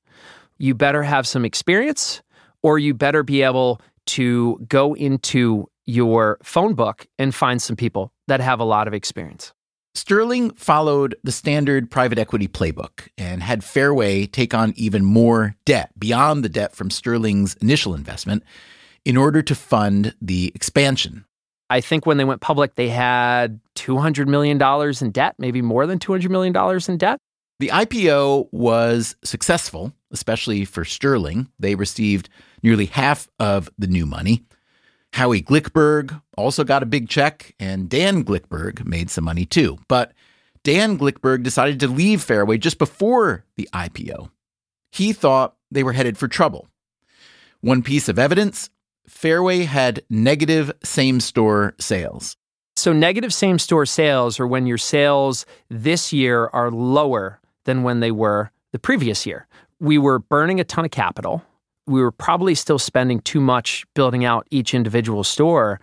[0.57, 2.21] you better have some experience
[2.61, 8.13] or you better be able to go into your phone book and find some people
[8.27, 9.51] that have a lot of experience.
[9.95, 15.91] Sterling followed the standard private equity playbook and had Fairway take on even more debt
[15.99, 18.43] beyond the debt from Sterling's initial investment
[19.03, 21.25] in order to fund the expansion.
[21.73, 24.61] I think when they went public, they had $200 million
[25.01, 26.55] in debt, maybe more than $200 million
[26.87, 27.17] in debt.
[27.59, 31.49] The IPO was successful, especially for Sterling.
[31.57, 32.29] They received
[32.61, 34.45] nearly half of the new money.
[35.13, 39.79] Howie Glickberg also got a big check, and Dan Glickberg made some money too.
[39.87, 40.11] But
[40.63, 44.29] Dan Glickberg decided to leave Fairway just before the IPO.
[44.91, 46.67] He thought they were headed for trouble.
[47.61, 48.69] One piece of evidence
[49.07, 52.35] Fairway had negative same store sales.
[52.75, 57.99] So, negative same store sales are when your sales this year are lower than when
[57.99, 59.47] they were the previous year.
[59.79, 61.43] We were burning a ton of capital
[61.85, 65.79] we were probably still spending too much building out each individual store.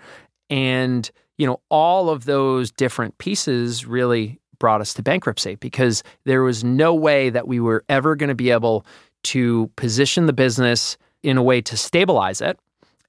[0.48, 6.42] And, you know, all of those different pieces really brought us to bankruptcy because there
[6.42, 8.84] was no way that we were ever going to be able
[9.22, 12.58] to position the business in a way to stabilize it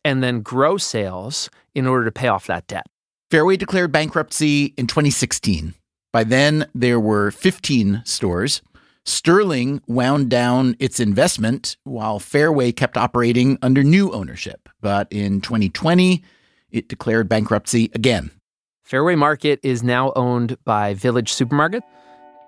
[0.03, 2.85] and then grow sales in order to pay off that debt.
[3.29, 5.73] Fairway declared bankruptcy in 2016.
[6.11, 8.61] By then, there were 15 stores.
[9.05, 14.69] Sterling wound down its investment while Fairway kept operating under new ownership.
[14.81, 16.21] But in 2020,
[16.71, 18.31] it declared bankruptcy again.
[18.83, 21.83] Fairway Market is now owned by Village Supermarket.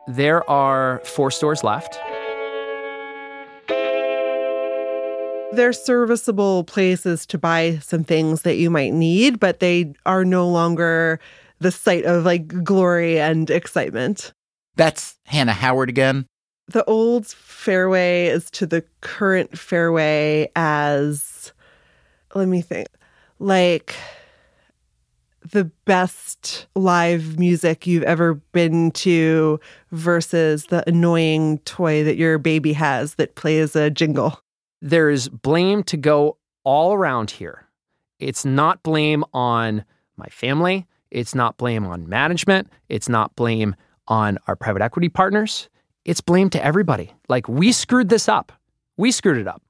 [0.08, 1.98] There are four stores left.
[5.56, 10.48] They're serviceable places to buy some things that you might need, but they are no
[10.48, 11.20] longer
[11.60, 14.34] the site of like glory and excitement.
[14.76, 16.26] That's Hannah Howard again
[16.68, 21.52] the old fairway is to the current fairway as
[22.36, 22.88] let me think
[23.39, 23.96] like
[25.52, 29.60] the best live music you've ever been to
[29.92, 34.39] versus the annoying toy that your baby has that plays a jingle.
[34.84, 37.65] There is blame to go all around here.
[38.19, 39.84] It's not blame on
[40.17, 40.86] my family.
[41.10, 42.69] It's not blame on management.
[42.89, 43.76] It's not blame
[44.08, 45.69] on our private equity partners
[46.06, 47.13] it's blame to everybody.
[47.30, 48.52] Like we screwed this up.
[48.98, 49.62] We screwed it up.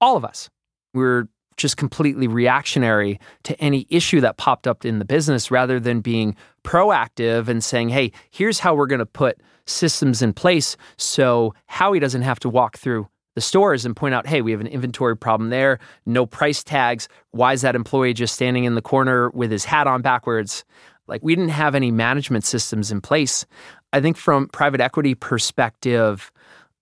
[0.00, 0.48] All of us.
[0.94, 6.00] We're just completely reactionary to any issue that popped up in the business rather than
[6.00, 11.54] being proactive and saying, hey, here's how we're going to put systems in place so
[11.66, 14.66] Howie doesn't have to walk through the stores and point out, hey, we have an
[14.66, 17.08] inventory problem there, no price tags.
[17.30, 20.64] Why is that employee just standing in the corner with his hat on backwards?
[21.06, 23.46] Like, we didn't have any management systems in place.
[23.92, 26.32] I think from private equity perspective,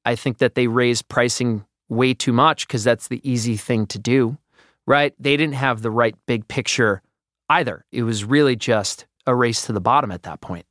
[0.07, 3.99] I think that they raised pricing way too much because that's the easy thing to
[3.99, 4.39] do,
[4.87, 5.13] right?
[5.19, 7.03] They didn't have the right big picture
[7.51, 7.85] either.
[7.93, 10.65] It was really just a race to the bottom at that point.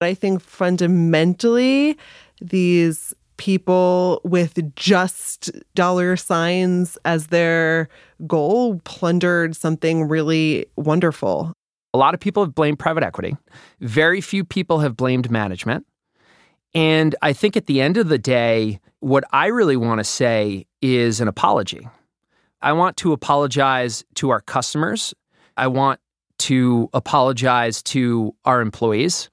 [0.00, 1.98] I think fundamentally,
[2.40, 7.88] these people with just dollar signs as their
[8.24, 11.52] goal plundered something really wonderful.
[11.92, 13.36] A lot of people have blamed private equity.
[13.80, 15.84] Very few people have blamed management.
[16.72, 20.64] And I think at the end of the day, what I really want to say
[20.80, 21.88] is an apology.
[22.60, 25.14] I want to apologize to our customers.
[25.56, 25.98] I want
[26.38, 29.30] to apologize to our employees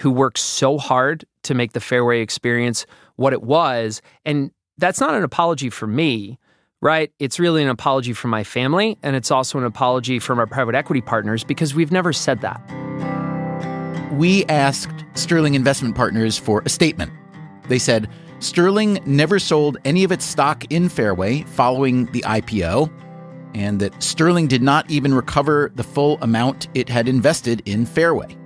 [0.00, 4.02] who work so hard to make the Fairway experience what it was.
[4.24, 6.38] And that's not an apology for me
[6.82, 7.12] right?
[7.20, 10.74] It's really an apology from my family, and it's also an apology from our private
[10.74, 12.60] equity partners because we've never said that.
[14.12, 17.12] We asked Sterling Investment Partners for a statement.
[17.68, 18.10] They said
[18.40, 22.92] Sterling never sold any of its stock in Fairway following the IPO,
[23.54, 28.36] and that Sterling did not even recover the full amount it had invested in Fairway.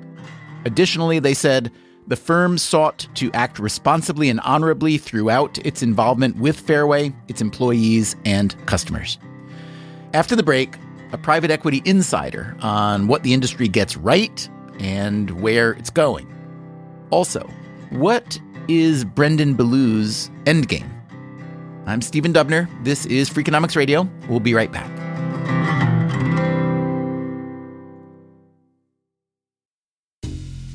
[0.66, 1.72] Additionally, they said
[2.06, 8.16] the firm sought to act responsibly and honorably throughout its involvement with Fairway, its employees,
[8.24, 9.18] and customers.
[10.14, 10.76] After the break,
[11.12, 14.48] a private equity insider on what the industry gets right
[14.78, 16.32] and where it's going.
[17.10, 17.48] Also,
[17.90, 20.90] what is Brendan Ballou's endgame?
[21.86, 22.68] I'm Stephen Dubner.
[22.84, 24.08] This is Freakonomics Radio.
[24.28, 25.05] We'll be right back.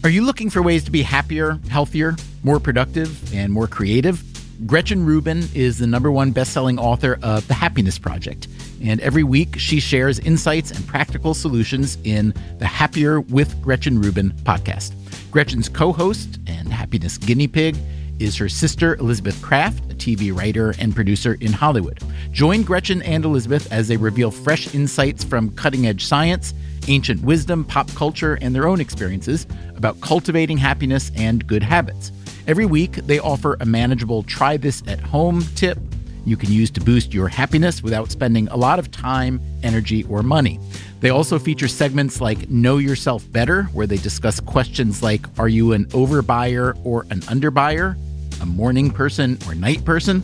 [0.03, 4.23] Are you looking for ways to be happier, healthier, more productive, and more creative?
[4.65, 8.47] Gretchen Rubin is the number one best-selling author of The Happiness Project,
[8.83, 14.31] and every week she shares insights and practical solutions in the Happier with Gretchen Rubin
[14.43, 14.91] podcast.
[15.29, 17.77] Gretchen's co-host and happiness guinea pig
[18.17, 21.99] is her sister Elizabeth Craft, a TV writer and producer in Hollywood.
[22.31, 26.55] Join Gretchen and Elizabeth as they reveal fresh insights from cutting-edge science
[26.87, 32.11] ancient wisdom, pop culture, and their own experiences about cultivating happiness and good habits.
[32.47, 35.77] Every week, they offer a manageable try this at home tip
[36.23, 40.21] you can use to boost your happiness without spending a lot of time, energy, or
[40.21, 40.59] money.
[40.99, 45.73] They also feature segments like Know Yourself Better, where they discuss questions like Are you
[45.73, 47.97] an overbuyer or an underbuyer?
[48.41, 50.23] A morning person or night person?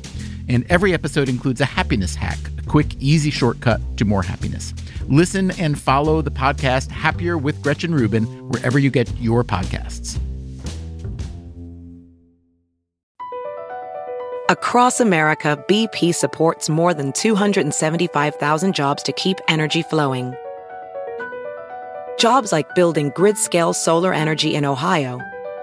[0.50, 4.74] And every episode includes a happiness hack, a quick, easy shortcut to more happiness.
[5.10, 10.20] Listen and follow the podcast Happier with Gretchen Rubin wherever you get your podcasts.
[14.50, 20.34] Across America, BP supports more than 275,000 jobs to keep energy flowing.
[22.18, 25.22] Jobs like building grid scale solar energy in Ohio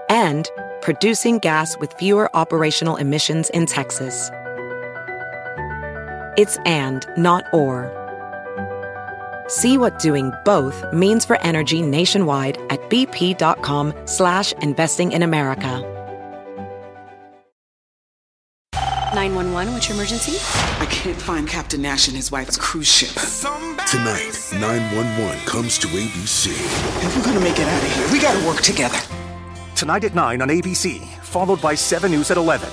[0.09, 0.49] and
[0.81, 4.31] producing gas with fewer operational emissions in Texas.
[6.35, 8.04] It's and, not or.
[9.47, 15.91] See what doing both means for energy nationwide at bp.com slash investing in America.
[19.13, 20.37] 911, what's your emergency?
[20.81, 23.11] I can't find Captain Nash and his wife's cruise ship.
[23.89, 26.47] Tonight, 911 comes to ABC.
[27.05, 28.99] If we're gonna make it out of here, we gotta work together.
[29.73, 32.67] Tonight at 9 on ABC, followed by 7 News at 11.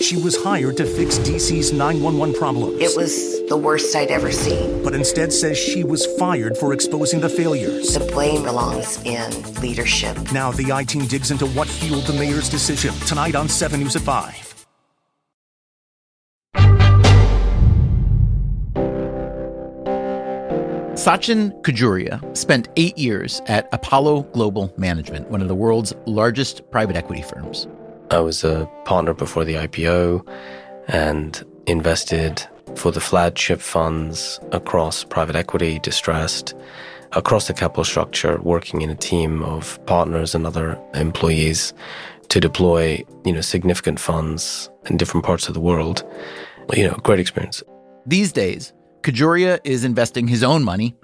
[0.00, 2.80] She was hired to fix DC's 911 problems.
[2.80, 4.82] It was the worst I'd ever seen.
[4.82, 7.94] But instead says she was fired for exposing the failures.
[7.94, 9.30] The blame belongs in
[9.60, 10.16] leadership.
[10.32, 12.94] Now the I team digs into what fueled the mayor's decision.
[13.06, 14.46] Tonight on 7 News at 5.
[21.06, 26.96] Sachin Khajuria spent eight years at Apollo Global Management, one of the world's largest private
[26.96, 27.68] equity firms.
[28.10, 30.26] I was a partner before the IPO
[30.88, 32.44] and invested
[32.76, 36.54] for the flagship funds across private equity, distressed,
[37.12, 41.72] across the capital structure, working in a team of partners and other employees
[42.28, 46.04] to deploy, you know, significant funds in different parts of the world.
[46.74, 47.62] You know, great experience.
[48.04, 48.72] These days,
[49.02, 50.96] Khajuria is investing his own money,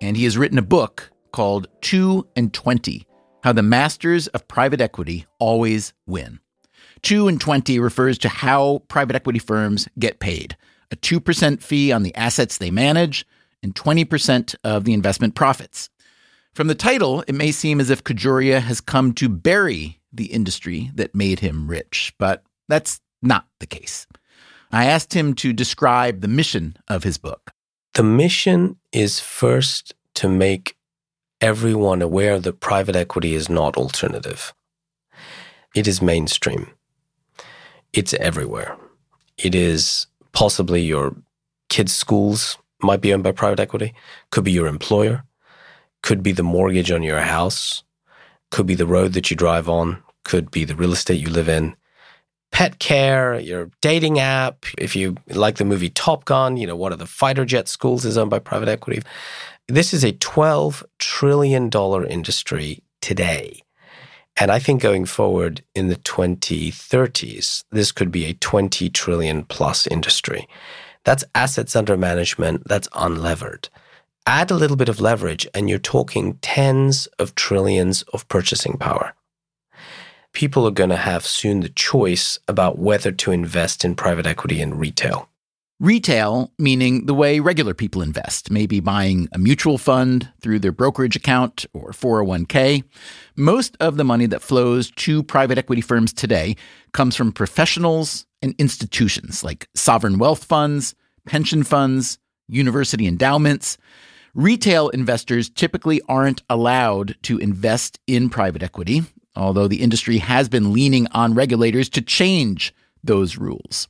[0.00, 3.06] and he has written a book called 2 and 20
[3.42, 6.40] How the Masters of Private Equity Always Win.
[7.02, 10.56] 2 and 20 refers to how private equity firms get paid
[10.94, 13.26] a 2% fee on the assets they manage
[13.62, 15.90] and 20% of the investment profits.
[16.54, 20.92] From the title, it may seem as if Khajuria has come to bury the industry
[20.94, 24.06] that made him rich, but that's not the case.
[24.70, 27.50] I asked him to describe the mission of his book.
[27.94, 30.76] The mission is first to make
[31.40, 34.54] everyone aware that private equity is not alternative.
[35.74, 36.70] It is mainstream.
[37.92, 38.76] It's everywhere.
[39.36, 41.16] It is possibly your
[41.70, 43.94] kids' schools might be owned by private equity,
[44.30, 45.24] could be your employer,
[46.02, 47.82] could be the mortgage on your house,
[48.50, 51.48] could be the road that you drive on, could be the real estate you live
[51.48, 51.74] in
[52.54, 54.64] pet care, your dating app.
[54.78, 58.04] If you like the movie Top Gun, you know, one of the fighter jet schools
[58.04, 59.02] is owned by private equity.
[59.66, 61.68] This is a $12 trillion
[62.08, 63.63] industry today.
[64.36, 69.86] And I think going forward in the 2030s, this could be a 20 trillion plus
[69.86, 70.48] industry.
[71.04, 73.68] That's assets under management that's unlevered.
[74.26, 79.14] Add a little bit of leverage, and you're talking tens of trillions of purchasing power
[80.34, 84.60] people are going to have soon the choice about whether to invest in private equity
[84.60, 85.30] and retail.
[85.80, 91.16] Retail, meaning the way regular people invest, maybe buying a mutual fund through their brokerage
[91.16, 92.84] account or 401k.
[93.36, 96.56] Most of the money that flows to private equity firms today
[96.92, 100.94] comes from professionals and institutions like sovereign wealth funds,
[101.26, 102.18] pension funds,
[102.48, 103.76] university endowments.
[104.34, 109.02] Retail investors typically aren't allowed to invest in private equity
[109.36, 113.88] although the industry has been leaning on regulators to change those rules.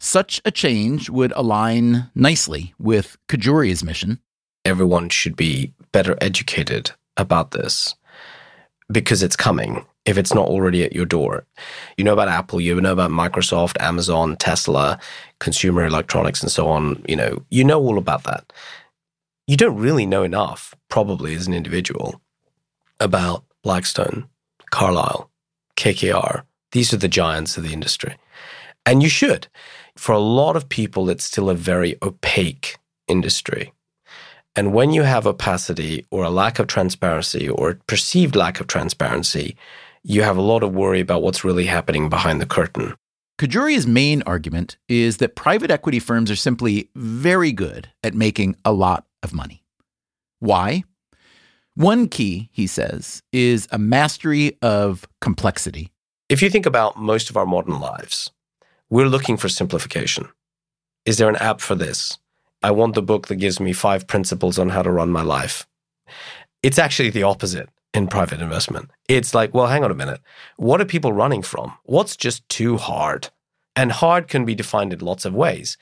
[0.00, 4.20] Such a change would align nicely with Khajuria's mission.
[4.64, 7.94] Everyone should be better educated about this
[8.90, 9.84] because it's coming.
[10.04, 11.46] if it's not already at your door.
[11.96, 14.98] You know about Apple, you know about Microsoft, Amazon, Tesla,
[15.38, 17.02] consumer electronics, and so on.
[17.08, 18.52] You know, you know all about that.
[19.46, 22.20] You don't really know enough, probably as an individual,
[23.00, 24.28] about Blackstone,
[24.70, 25.30] Carlyle,
[25.76, 26.42] KKR.
[26.72, 28.16] These are the giants of the industry.
[28.86, 29.48] And you should.
[29.96, 32.78] For a lot of people, it's still a very opaque
[33.08, 33.72] industry.
[34.56, 38.66] And when you have opacity or a lack of transparency or a perceived lack of
[38.66, 39.56] transparency,
[40.02, 42.94] you have a lot of worry about what's really happening behind the curtain.
[43.38, 48.72] Khajuria's main argument is that private equity firms are simply very good at making a
[48.72, 49.64] lot of money.
[50.38, 50.84] Why?
[51.74, 55.90] One key, he says, is a mastery of complexity.
[56.28, 58.30] If you think about most of our modern lives,
[58.94, 60.28] we're looking for simplification.
[61.04, 62.16] Is there an app for this?
[62.62, 65.66] I want the book that gives me five principles on how to run my life.
[66.62, 68.92] It's actually the opposite in private investment.
[69.08, 70.20] It's like, well, hang on a minute.
[70.58, 71.76] What are people running from?
[71.82, 73.30] What's just too hard?
[73.74, 75.76] And hard can be defined in lots of ways.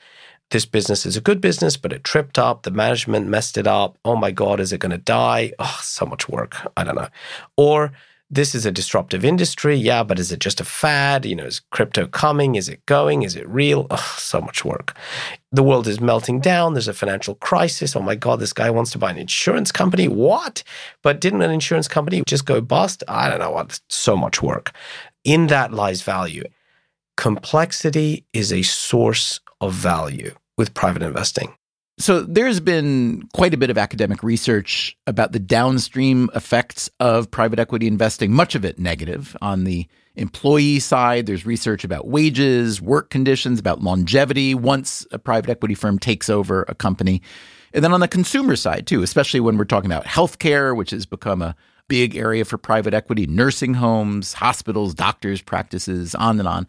[0.49, 2.63] This business is a good business, but it tripped up.
[2.63, 3.99] The management messed it up.
[4.03, 5.53] Oh my God, is it going to die?
[5.59, 6.55] Oh, so much work.
[6.75, 7.09] I don't know.
[7.57, 7.91] Or
[8.33, 9.75] this is a disruptive industry.
[9.75, 11.25] Yeah, but is it just a fad?
[11.25, 12.55] You know, is crypto coming?
[12.55, 13.23] Is it going?
[13.23, 13.87] Is it real?
[14.17, 14.95] So much work.
[15.51, 16.73] The world is melting down.
[16.73, 17.95] There's a financial crisis.
[17.95, 20.07] Oh my God, this guy wants to buy an insurance company.
[20.07, 20.63] What?
[21.03, 23.03] But didn't an insurance company just go bust?
[23.07, 23.79] I don't know what.
[23.89, 24.71] So much work.
[25.23, 26.43] In that lies value.
[27.15, 31.53] Complexity is a source of value with private investing.
[32.03, 37.59] So there's been quite a bit of academic research about the downstream effects of private
[37.59, 39.37] equity investing, much of it negative.
[39.41, 45.49] On the employee side, there's research about wages, work conditions, about longevity once a private
[45.49, 47.21] equity firm takes over a company.
[47.73, 51.05] And then on the consumer side, too, especially when we're talking about healthcare, which has
[51.05, 51.55] become a
[51.87, 56.67] big area for private equity, nursing homes, hospitals, doctors' practices, on and on.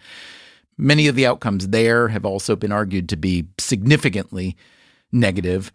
[0.78, 4.56] Many of the outcomes there have also been argued to be significantly
[5.14, 5.72] negative.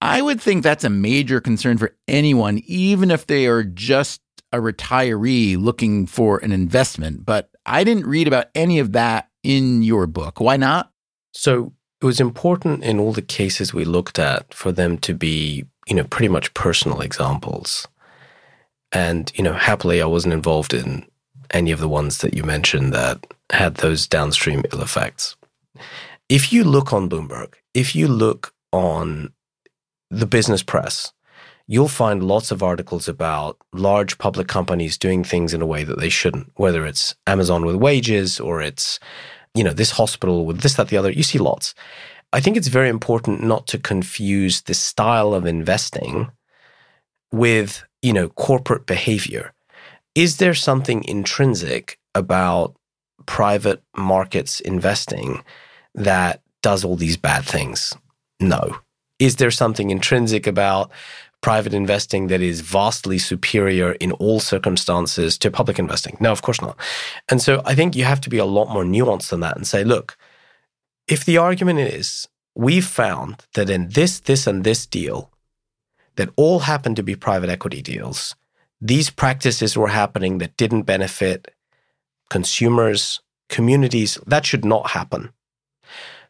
[0.00, 4.58] I would think that's a major concern for anyone, even if they are just a
[4.58, 7.24] retiree looking for an investment.
[7.24, 10.40] But I didn't read about any of that in your book.
[10.40, 10.90] Why not?
[11.32, 15.64] So it was important in all the cases we looked at for them to be,
[15.86, 17.86] you know, pretty much personal examples.
[18.92, 21.06] And, you know, happily, I wasn't involved in
[21.50, 25.36] any of the ones that you mentioned that had those downstream ill effects.
[26.28, 29.32] If you look on Bloomberg, if you look on
[30.10, 31.12] the business press,
[31.66, 36.00] you'll find lots of articles about large public companies doing things in a way that
[36.00, 38.98] they shouldn't, whether it's Amazon with wages or it's,
[39.54, 41.10] you know, this hospital with this, that, the other.
[41.10, 41.74] You see lots.
[42.32, 46.30] I think it's very important not to confuse the style of investing
[47.32, 49.52] with, you know, corporate behavior.
[50.14, 52.74] Is there something intrinsic about
[53.26, 55.44] private markets investing
[55.94, 57.94] that does all these bad things?
[58.40, 58.78] No.
[59.18, 60.90] Is there something intrinsic about
[61.42, 66.16] private investing that is vastly superior in all circumstances to public investing?
[66.20, 66.76] No, of course not.
[67.28, 69.66] And so I think you have to be a lot more nuanced than that and
[69.66, 70.16] say, look,
[71.06, 75.30] if the argument is we've found that in this, this, and this deal,
[76.16, 78.34] that all happened to be private equity deals,
[78.80, 81.54] these practices were happening that didn't benefit
[82.30, 85.30] consumers, communities, that should not happen.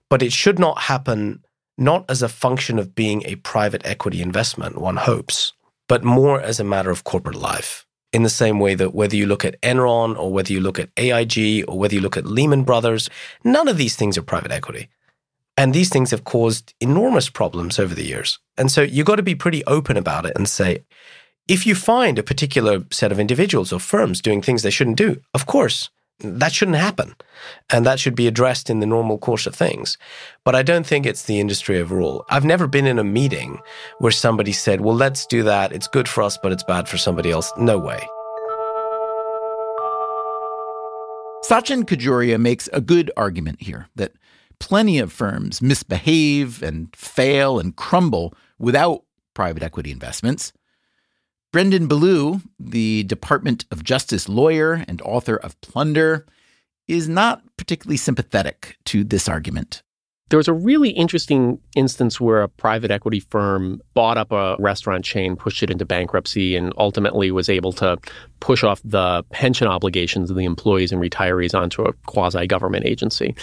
[0.09, 1.45] But it should not happen
[1.81, 5.55] not as a function of being a private equity investment, one hopes,
[5.89, 7.87] but more as a matter of corporate life.
[8.13, 10.91] In the same way that whether you look at Enron or whether you look at
[10.97, 13.09] AIG or whether you look at Lehman Brothers,
[13.45, 14.89] none of these things are private equity.
[15.57, 18.39] And these things have caused enormous problems over the years.
[18.59, 20.85] And so you've got to be pretty open about it and say,
[21.49, 25.21] if you find a particular set of individuals or firms doing things they shouldn't do,
[25.35, 25.91] of course,
[26.23, 27.15] that shouldn't happen.
[27.71, 29.99] And that should be addressed in the normal course of things.
[30.45, 32.25] But I don't think it's the industry overall.
[32.29, 33.61] I've never been in a meeting
[33.99, 35.73] where somebody said, well, let's do that.
[35.73, 37.53] It's good for us, but it's bad for somebody else.
[37.57, 38.01] No way.
[41.45, 44.13] Sachin Khajuria makes a good argument here that
[44.61, 49.03] plenty of firms misbehave and fail and crumble without
[49.35, 50.53] private equity investments.
[51.53, 56.25] Brendan Ballou, the Department of Justice lawyer and author of Plunder,
[56.87, 59.83] is not particularly sympathetic to this argument.
[60.29, 65.05] There was a really interesting instance where a private equity firm bought up a restaurant
[65.05, 67.99] chain, pushed it into bankruptcy, and ultimately was able to
[68.39, 73.35] push off the pension obligations of the employees and retirees onto a quasi government agency.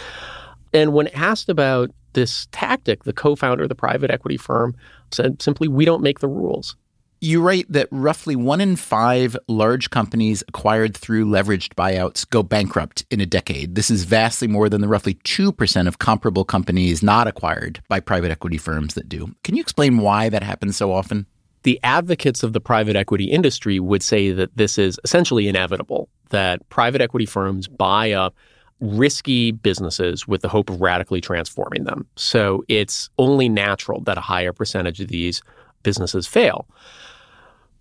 [0.74, 4.74] And when asked about this tactic, the co founder of the private equity firm
[5.12, 6.78] said simply, We don't make the rules.
[7.20, 13.06] You write that roughly one in five large companies acquired through leveraged buyouts go bankrupt
[13.10, 13.74] in a decade.
[13.74, 18.30] This is vastly more than the roughly 2% of comparable companies not acquired by private
[18.30, 19.34] equity firms that do.
[19.44, 21.26] Can you explain why that happens so often?
[21.64, 26.70] The advocates of the private equity industry would say that this is essentially inevitable, that
[26.70, 28.36] private equity firms buy up
[28.80, 32.06] risky businesses with the hope of radically transforming them.
[32.16, 35.42] So it's only natural that a higher percentage of these
[35.84, 36.68] businesses fail.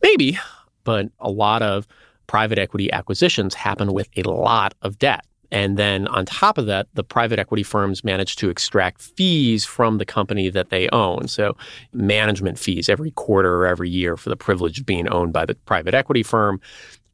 [0.03, 0.39] Maybe,
[0.85, 1.87] but a lot of
[2.27, 5.25] private equity acquisitions happen with a lot of debt.
[5.53, 9.99] And then on top of that, the private equity firms manage to extract fees from
[9.99, 11.29] the company that they own.
[11.29, 11.57] So,
[11.93, 15.55] management fees every quarter or every year for the privilege of being owned by the
[15.55, 16.61] private equity firm,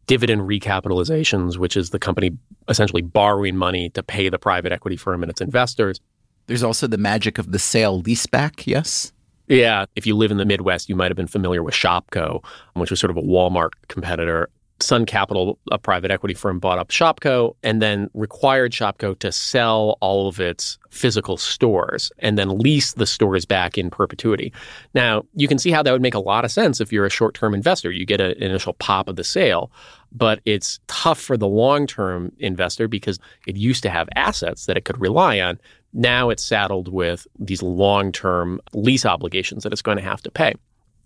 [0.06, 2.30] dividend recapitalizations, which is the company
[2.68, 6.00] essentially borrowing money to pay the private equity firm and its investors.
[6.46, 9.12] There's also the magic of the sale leaseback, yes?
[9.52, 9.84] Yeah.
[9.96, 12.42] If you live in the Midwest, you might have been familiar with Shopko,
[12.72, 14.48] which was sort of a Walmart competitor.
[14.80, 19.98] Sun Capital, a private equity firm, bought up Shopko and then required Shopko to sell
[20.00, 24.52] all of its physical stores and then lease the stores back in perpetuity.
[24.94, 27.10] Now, you can see how that would make a lot of sense if you're a
[27.10, 27.92] short term investor.
[27.92, 29.70] You get an initial pop of the sale,
[30.10, 34.76] but it's tough for the long term investor because it used to have assets that
[34.76, 35.60] it could rely on.
[35.92, 40.30] Now it's saddled with these long term lease obligations that it's going to have to
[40.30, 40.54] pay.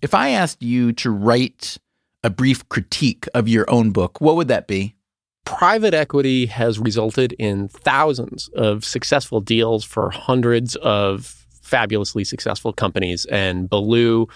[0.02, 1.78] If I asked you to write
[2.22, 4.94] a brief critique of your own book, what would that be?
[5.44, 13.26] Private equity has resulted in thousands of successful deals for hundreds of fabulously successful companies,
[13.26, 14.26] and Ballou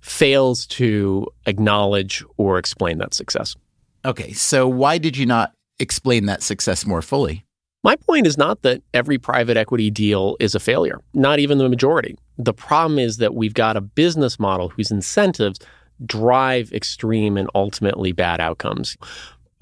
[0.00, 3.56] fails to acknowledge or explain that success.
[4.04, 7.44] Okay, so why did you not explain that success more fully?
[7.82, 11.68] My point is not that every private equity deal is a failure, not even the
[11.68, 12.14] majority.
[12.36, 15.58] The problem is that we've got a business model whose incentives
[16.04, 18.98] drive extreme and ultimately bad outcomes.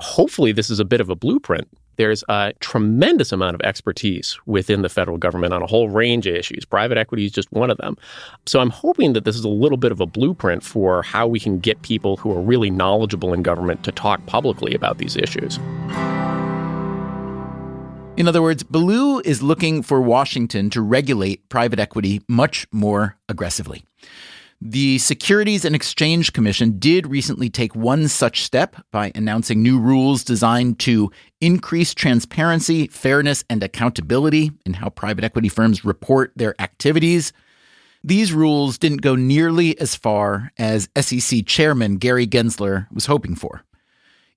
[0.00, 1.68] Hopefully, this is a bit of a blueprint.
[1.94, 6.34] There's a tremendous amount of expertise within the federal government on a whole range of
[6.34, 6.64] issues.
[6.64, 7.96] Private equity is just one of them.
[8.46, 11.38] So I'm hoping that this is a little bit of a blueprint for how we
[11.38, 15.58] can get people who are really knowledgeable in government to talk publicly about these issues.
[18.18, 23.84] In other words, Ballou is looking for Washington to regulate private equity much more aggressively.
[24.60, 30.24] The Securities and Exchange Commission did recently take one such step by announcing new rules
[30.24, 37.32] designed to increase transparency, fairness, and accountability in how private equity firms report their activities.
[38.02, 43.62] These rules didn't go nearly as far as SEC Chairman Gary Gensler was hoping for.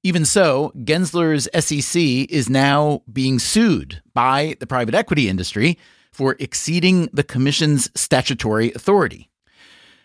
[0.03, 5.77] Even so, Gensler's SEC is now being sued by the private equity industry
[6.11, 9.29] for exceeding the Commission's statutory authority.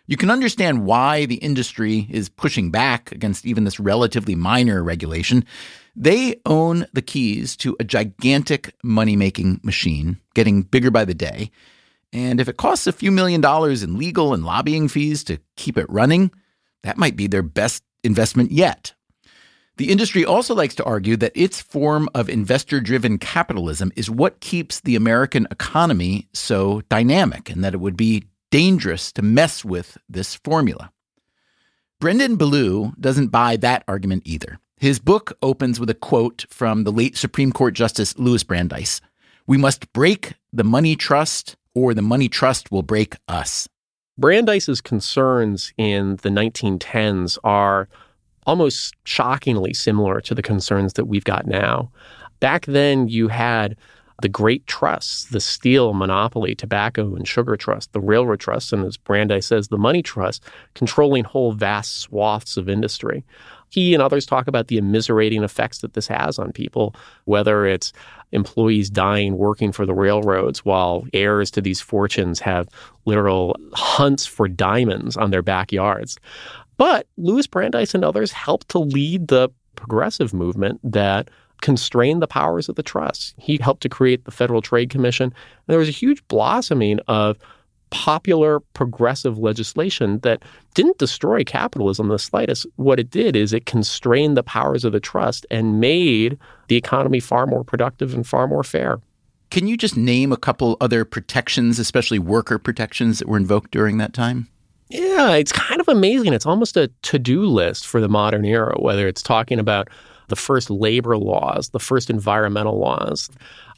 [0.07, 5.45] You can understand why the industry is pushing back against even this relatively minor regulation.
[5.97, 11.51] They own the keys to a gigantic money making machine, getting bigger by the day.
[12.13, 15.77] And if it costs a few million dollars in legal and lobbying fees to keep
[15.79, 16.31] it running,
[16.83, 18.93] that might be their best investment yet.
[19.77, 24.41] The industry also likes to argue that its form of investor driven capitalism is what
[24.41, 29.99] keeps the American economy so dynamic, and that it would be dangerous to mess with
[30.09, 30.93] this formula.
[32.01, 34.59] Brendan Ballou doesn't buy that argument either.
[34.79, 39.01] His book opens with a quote from the late Supreme Court Justice Louis Brandeis
[39.47, 43.69] We must break the money trust, or the money trust will break us.
[44.19, 47.89] Brandeis's concerns in the 1910s are
[48.47, 51.91] almost shockingly similar to the concerns that we've got now.
[52.41, 53.77] Back then, you had
[54.23, 58.97] the great trusts, the steel monopoly, tobacco and sugar trust, the railroad trust, and as
[58.97, 60.43] Brandeis says, the money trust,
[60.75, 63.25] controlling whole vast swaths of industry.
[63.69, 66.95] He and others talk about the immiserating effects that this has on people,
[67.25, 67.93] whether it's
[68.33, 72.69] employees dying working for the railroads while heirs to these fortunes have
[73.05, 76.19] literal hunts for diamonds on their backyards.
[76.77, 81.31] But Louis Brandeis and others helped to lead the progressive movement that
[81.63, 83.35] constrained the powers of the trust.
[83.39, 85.33] He helped to create the Federal Trade Commission.
[85.67, 87.39] There was a huge blossoming of
[87.91, 90.43] popular progressive legislation that
[90.75, 92.67] didn't destroy capitalism in the slightest.
[92.77, 97.21] What it did is it constrained the powers of the trust and made the economy
[97.21, 98.99] far more productive and far more fair.
[99.51, 103.99] Can you just name a couple other protections, especially worker protections, that were invoked during
[103.99, 104.49] that time?
[104.89, 106.33] Yeah, it's kind of amazing.
[106.33, 109.89] It's almost a to do list for the modern era, whether it's talking about
[110.29, 113.29] the first labor laws, the first environmental laws.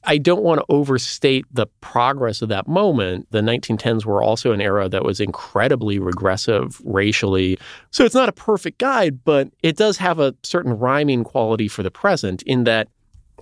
[0.04, 3.26] I don't want to overstate the progress of that moment.
[3.30, 7.58] The 1910s were also an era that was incredibly regressive racially.
[7.90, 11.82] So it's not a perfect guide, but it does have a certain rhyming quality for
[11.82, 12.88] the present in that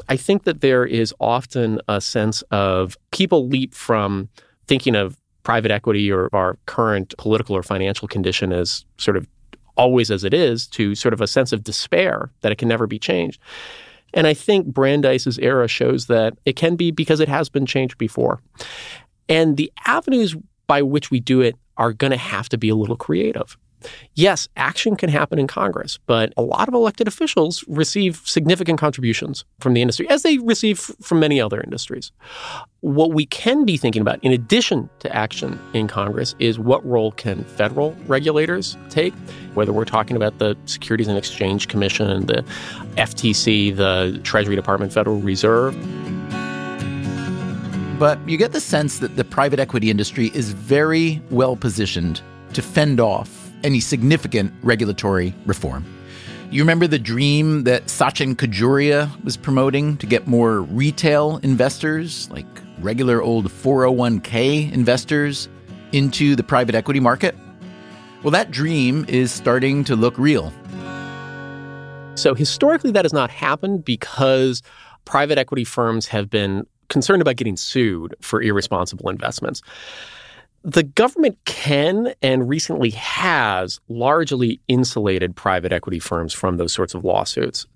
[0.09, 4.29] I think that there is often a sense of people leap from
[4.67, 9.29] thinking of private equity or our current political or financial condition as sort of
[9.77, 12.89] always as it is to sort of a sense of despair that it can never
[12.89, 13.41] be changed.
[14.13, 17.97] And I think Brandeis's era shows that it can be because it has been changed
[17.97, 18.41] before.
[19.29, 20.35] And the avenues
[20.67, 23.57] by which we do it are going to have to be a little creative.
[24.15, 29.45] Yes, action can happen in Congress, but a lot of elected officials receive significant contributions
[29.61, 32.13] from the industry, as they receive from many other industries.
[32.81, 37.13] What we can be thinking about, in addition to action in Congress, is what role
[37.13, 39.15] can federal regulators take,
[39.55, 42.45] whether we're talking about the Securities and Exchange Commission, the
[42.97, 45.75] FTC, the Treasury Department, Federal Reserve.
[47.99, 52.21] But you get the sense that the private equity industry is very well positioned
[52.53, 55.85] to fend off any significant regulatory reform.
[56.51, 62.47] You remember the dream that Sachin Khajuria was promoting to get more retail investors, like
[62.79, 65.49] regular old 401k investors,
[65.93, 67.35] into the private equity market?
[68.23, 70.53] Well, that dream is starting to look real.
[72.15, 74.63] So, historically, that has not happened because
[75.05, 79.63] private equity firms have been concerned about getting sued for irresponsible investments.
[80.67, 87.05] The government can and recently has largely insulated private equity firms from those sorts of
[87.05, 87.69] lawsuits.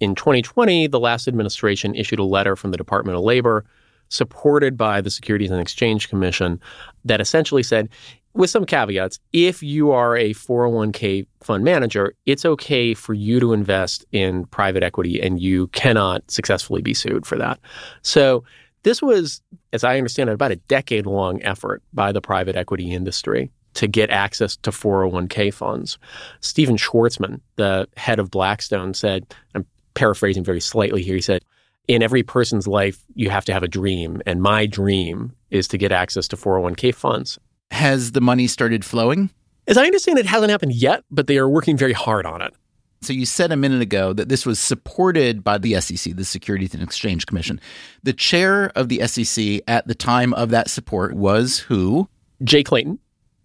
[0.00, 3.64] In 2020, the last administration issued a letter from the Department of Labor,
[4.08, 6.60] supported by the Securities and Exchange Commission,
[7.04, 7.88] that essentially said
[8.34, 13.52] with some caveats, if you are a 401k fund manager, it's okay for you to
[13.52, 17.60] invest in private equity and you cannot successfully be sued for that.
[18.02, 18.42] So
[18.82, 22.92] this was, as I understand it, about a decade long effort by the private equity
[22.92, 25.98] industry to get access to 401k funds.
[26.40, 31.42] Stephen Schwarzman, the head of Blackstone, said, I'm paraphrasing very slightly here, he said,
[31.88, 34.22] in every person's life, you have to have a dream.
[34.26, 37.38] And my dream is to get access to 401k funds.
[37.70, 39.30] Has the money started flowing?
[39.66, 42.54] As I understand, it hasn't happened yet, but they are working very hard on it.
[43.02, 46.72] So you said a minute ago that this was supported by the SEC, the Securities
[46.72, 47.60] and Exchange Commission.
[48.04, 52.08] The chair of the SEC at the time of that support was who?
[52.44, 53.00] Jay Clayton.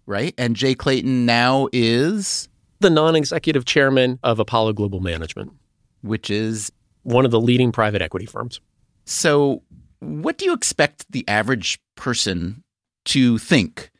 [0.06, 0.32] Right.
[0.38, 2.48] And Jay Clayton now is
[2.78, 5.52] the non-executive chairman of Apollo Global Management,
[6.02, 6.70] which is
[7.02, 8.60] one of the leading private equity firms.
[9.06, 9.62] So,
[9.98, 12.62] what do you expect the average person
[13.06, 13.90] to think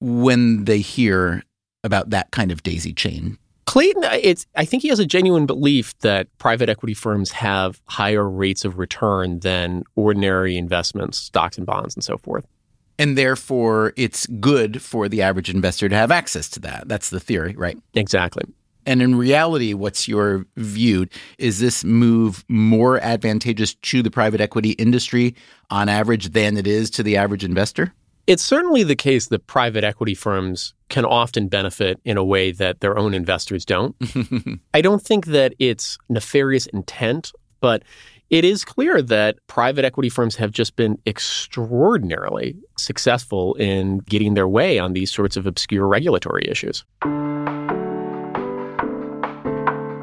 [0.00, 1.42] when they hear
[1.84, 3.36] about that kind of daisy chain?
[3.66, 8.28] Clayton, it's I think he has a genuine belief that private equity firms have higher
[8.28, 12.46] rates of return than ordinary investments, stocks and bonds and so forth.
[12.98, 16.88] And therefore, it's good for the average investor to have access to that.
[16.88, 17.76] That's the theory, right?
[17.94, 18.44] Exactly.
[18.86, 21.08] And in reality, what's your view?
[21.38, 25.34] Is this move more advantageous to the private equity industry
[25.70, 27.92] on average than it is to the average investor?
[28.26, 32.80] It's certainly the case that private equity firms can often benefit in a way that
[32.80, 33.94] their own investors don't.
[34.74, 37.84] I don't think that it's nefarious intent, but
[38.28, 44.48] it is clear that private equity firms have just been extraordinarily successful in getting their
[44.48, 46.84] way on these sorts of obscure regulatory issues.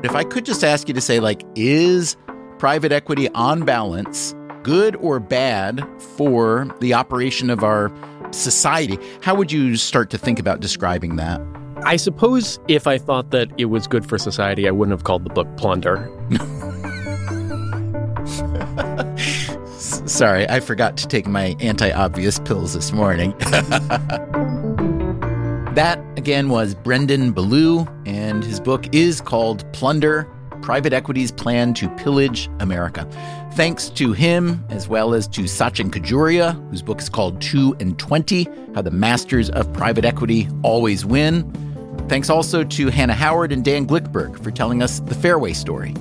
[0.02, 2.16] If I could just ask you to say, like, is
[2.58, 7.90] private equity on balance good or bad for the operation of our
[8.34, 8.98] society.
[9.22, 11.42] How would you start to think about describing that?
[11.86, 15.26] I suppose if I thought that it was good for society, I wouldn't have called
[15.26, 16.10] the book Plunder.
[20.08, 23.36] Sorry, I forgot to take my anti obvious pills this morning.
[25.76, 30.30] that, again, was Brendan Ballou, and his book is called Plunder
[30.62, 33.08] Private Equity's Plan to Pillage America.
[33.56, 38.00] Thanks to him, as well as to Sachin Khajuria, whose book is called 2 and
[38.00, 41.52] 20 How the Masters of Private Equity Always Win.
[42.10, 45.94] Thanks also to Hannah Howard and Dan Glickberg for telling us the Fairway story.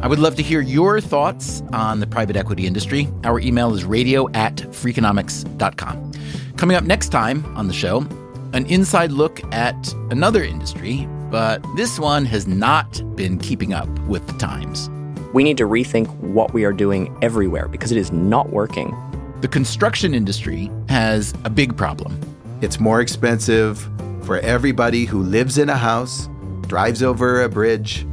[0.00, 3.08] I would love to hear your thoughts on the private equity industry.
[3.24, 6.12] Our email is radio at freakonomics.com.
[6.56, 8.06] Coming up next time on the show,
[8.52, 14.24] an inside look at another industry, but this one has not been keeping up with
[14.28, 14.88] the times.
[15.36, 18.96] We need to rethink what we are doing everywhere because it is not working.
[19.42, 22.18] The construction industry has a big problem.
[22.62, 23.86] It's more expensive
[24.22, 26.30] for everybody who lives in a house,
[26.68, 28.06] drives over a bridge,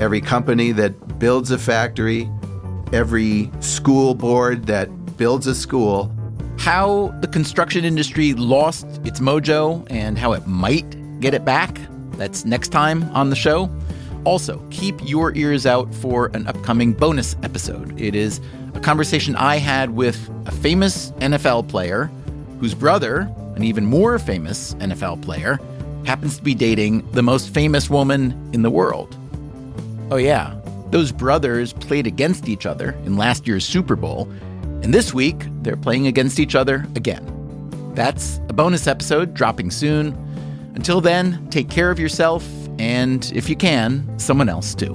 [0.00, 2.28] every company that builds a factory,
[2.92, 6.12] every school board that builds a school.
[6.58, 11.78] How the construction industry lost its mojo and how it might get it back.
[12.16, 13.70] That's next time on the show.
[14.24, 18.00] Also, keep your ears out for an upcoming bonus episode.
[18.00, 18.40] It is
[18.74, 22.10] a conversation I had with a famous NFL player
[22.58, 25.60] whose brother, an even more famous NFL player,
[26.06, 29.16] happens to be dating the most famous woman in the world.
[30.10, 30.54] Oh, yeah,
[30.90, 34.28] those brothers played against each other in last year's Super Bowl,
[34.82, 37.30] and this week they're playing against each other again.
[37.94, 40.16] That's a bonus episode dropping soon.
[40.74, 42.44] Until then, take care of yourself,
[42.78, 44.94] and if you can, someone else too.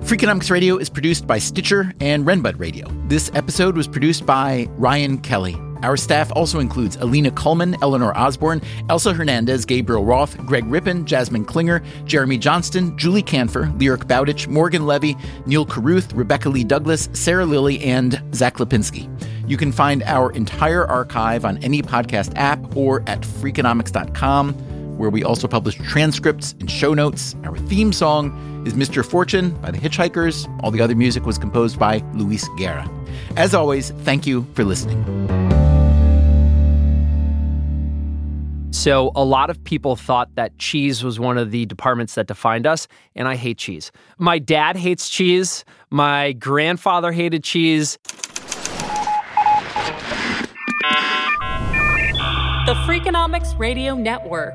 [0.00, 2.86] Freakonomics Radio is produced by Stitcher and Renbud Radio.
[3.08, 5.54] This episode was produced by Ryan Kelley.
[5.82, 11.44] Our staff also includes Alina Kulman, Eleanor Osborne, Elsa Hernandez, Gabriel Roth, Greg Rippin, Jasmine
[11.44, 15.16] Klinger, Jeremy Johnston, Julie Kanfer, Lyric Bowditch, Morgan Levey,
[15.46, 19.08] Neal Carruth, Rebecca Lee Douglas, Sarah Lilly, and Zach Lapinski.
[19.48, 24.54] You can find our entire archive on any podcast app or at freakonomics.com,
[24.98, 27.34] where we also publish transcripts and show notes.
[27.44, 29.04] Our theme song is Mr.
[29.04, 30.46] Fortune by the Hitchhikers.
[30.62, 32.90] All the other music was composed by Luis Guerra.
[33.36, 35.04] As always, thank you for listening.
[38.70, 42.66] So, a lot of people thought that cheese was one of the departments that defined
[42.66, 42.86] us,
[43.16, 43.90] and I hate cheese.
[44.18, 45.64] My dad hates cheese.
[45.90, 47.98] My grandfather hated cheese.
[52.66, 54.54] The Freakonomics Radio Network,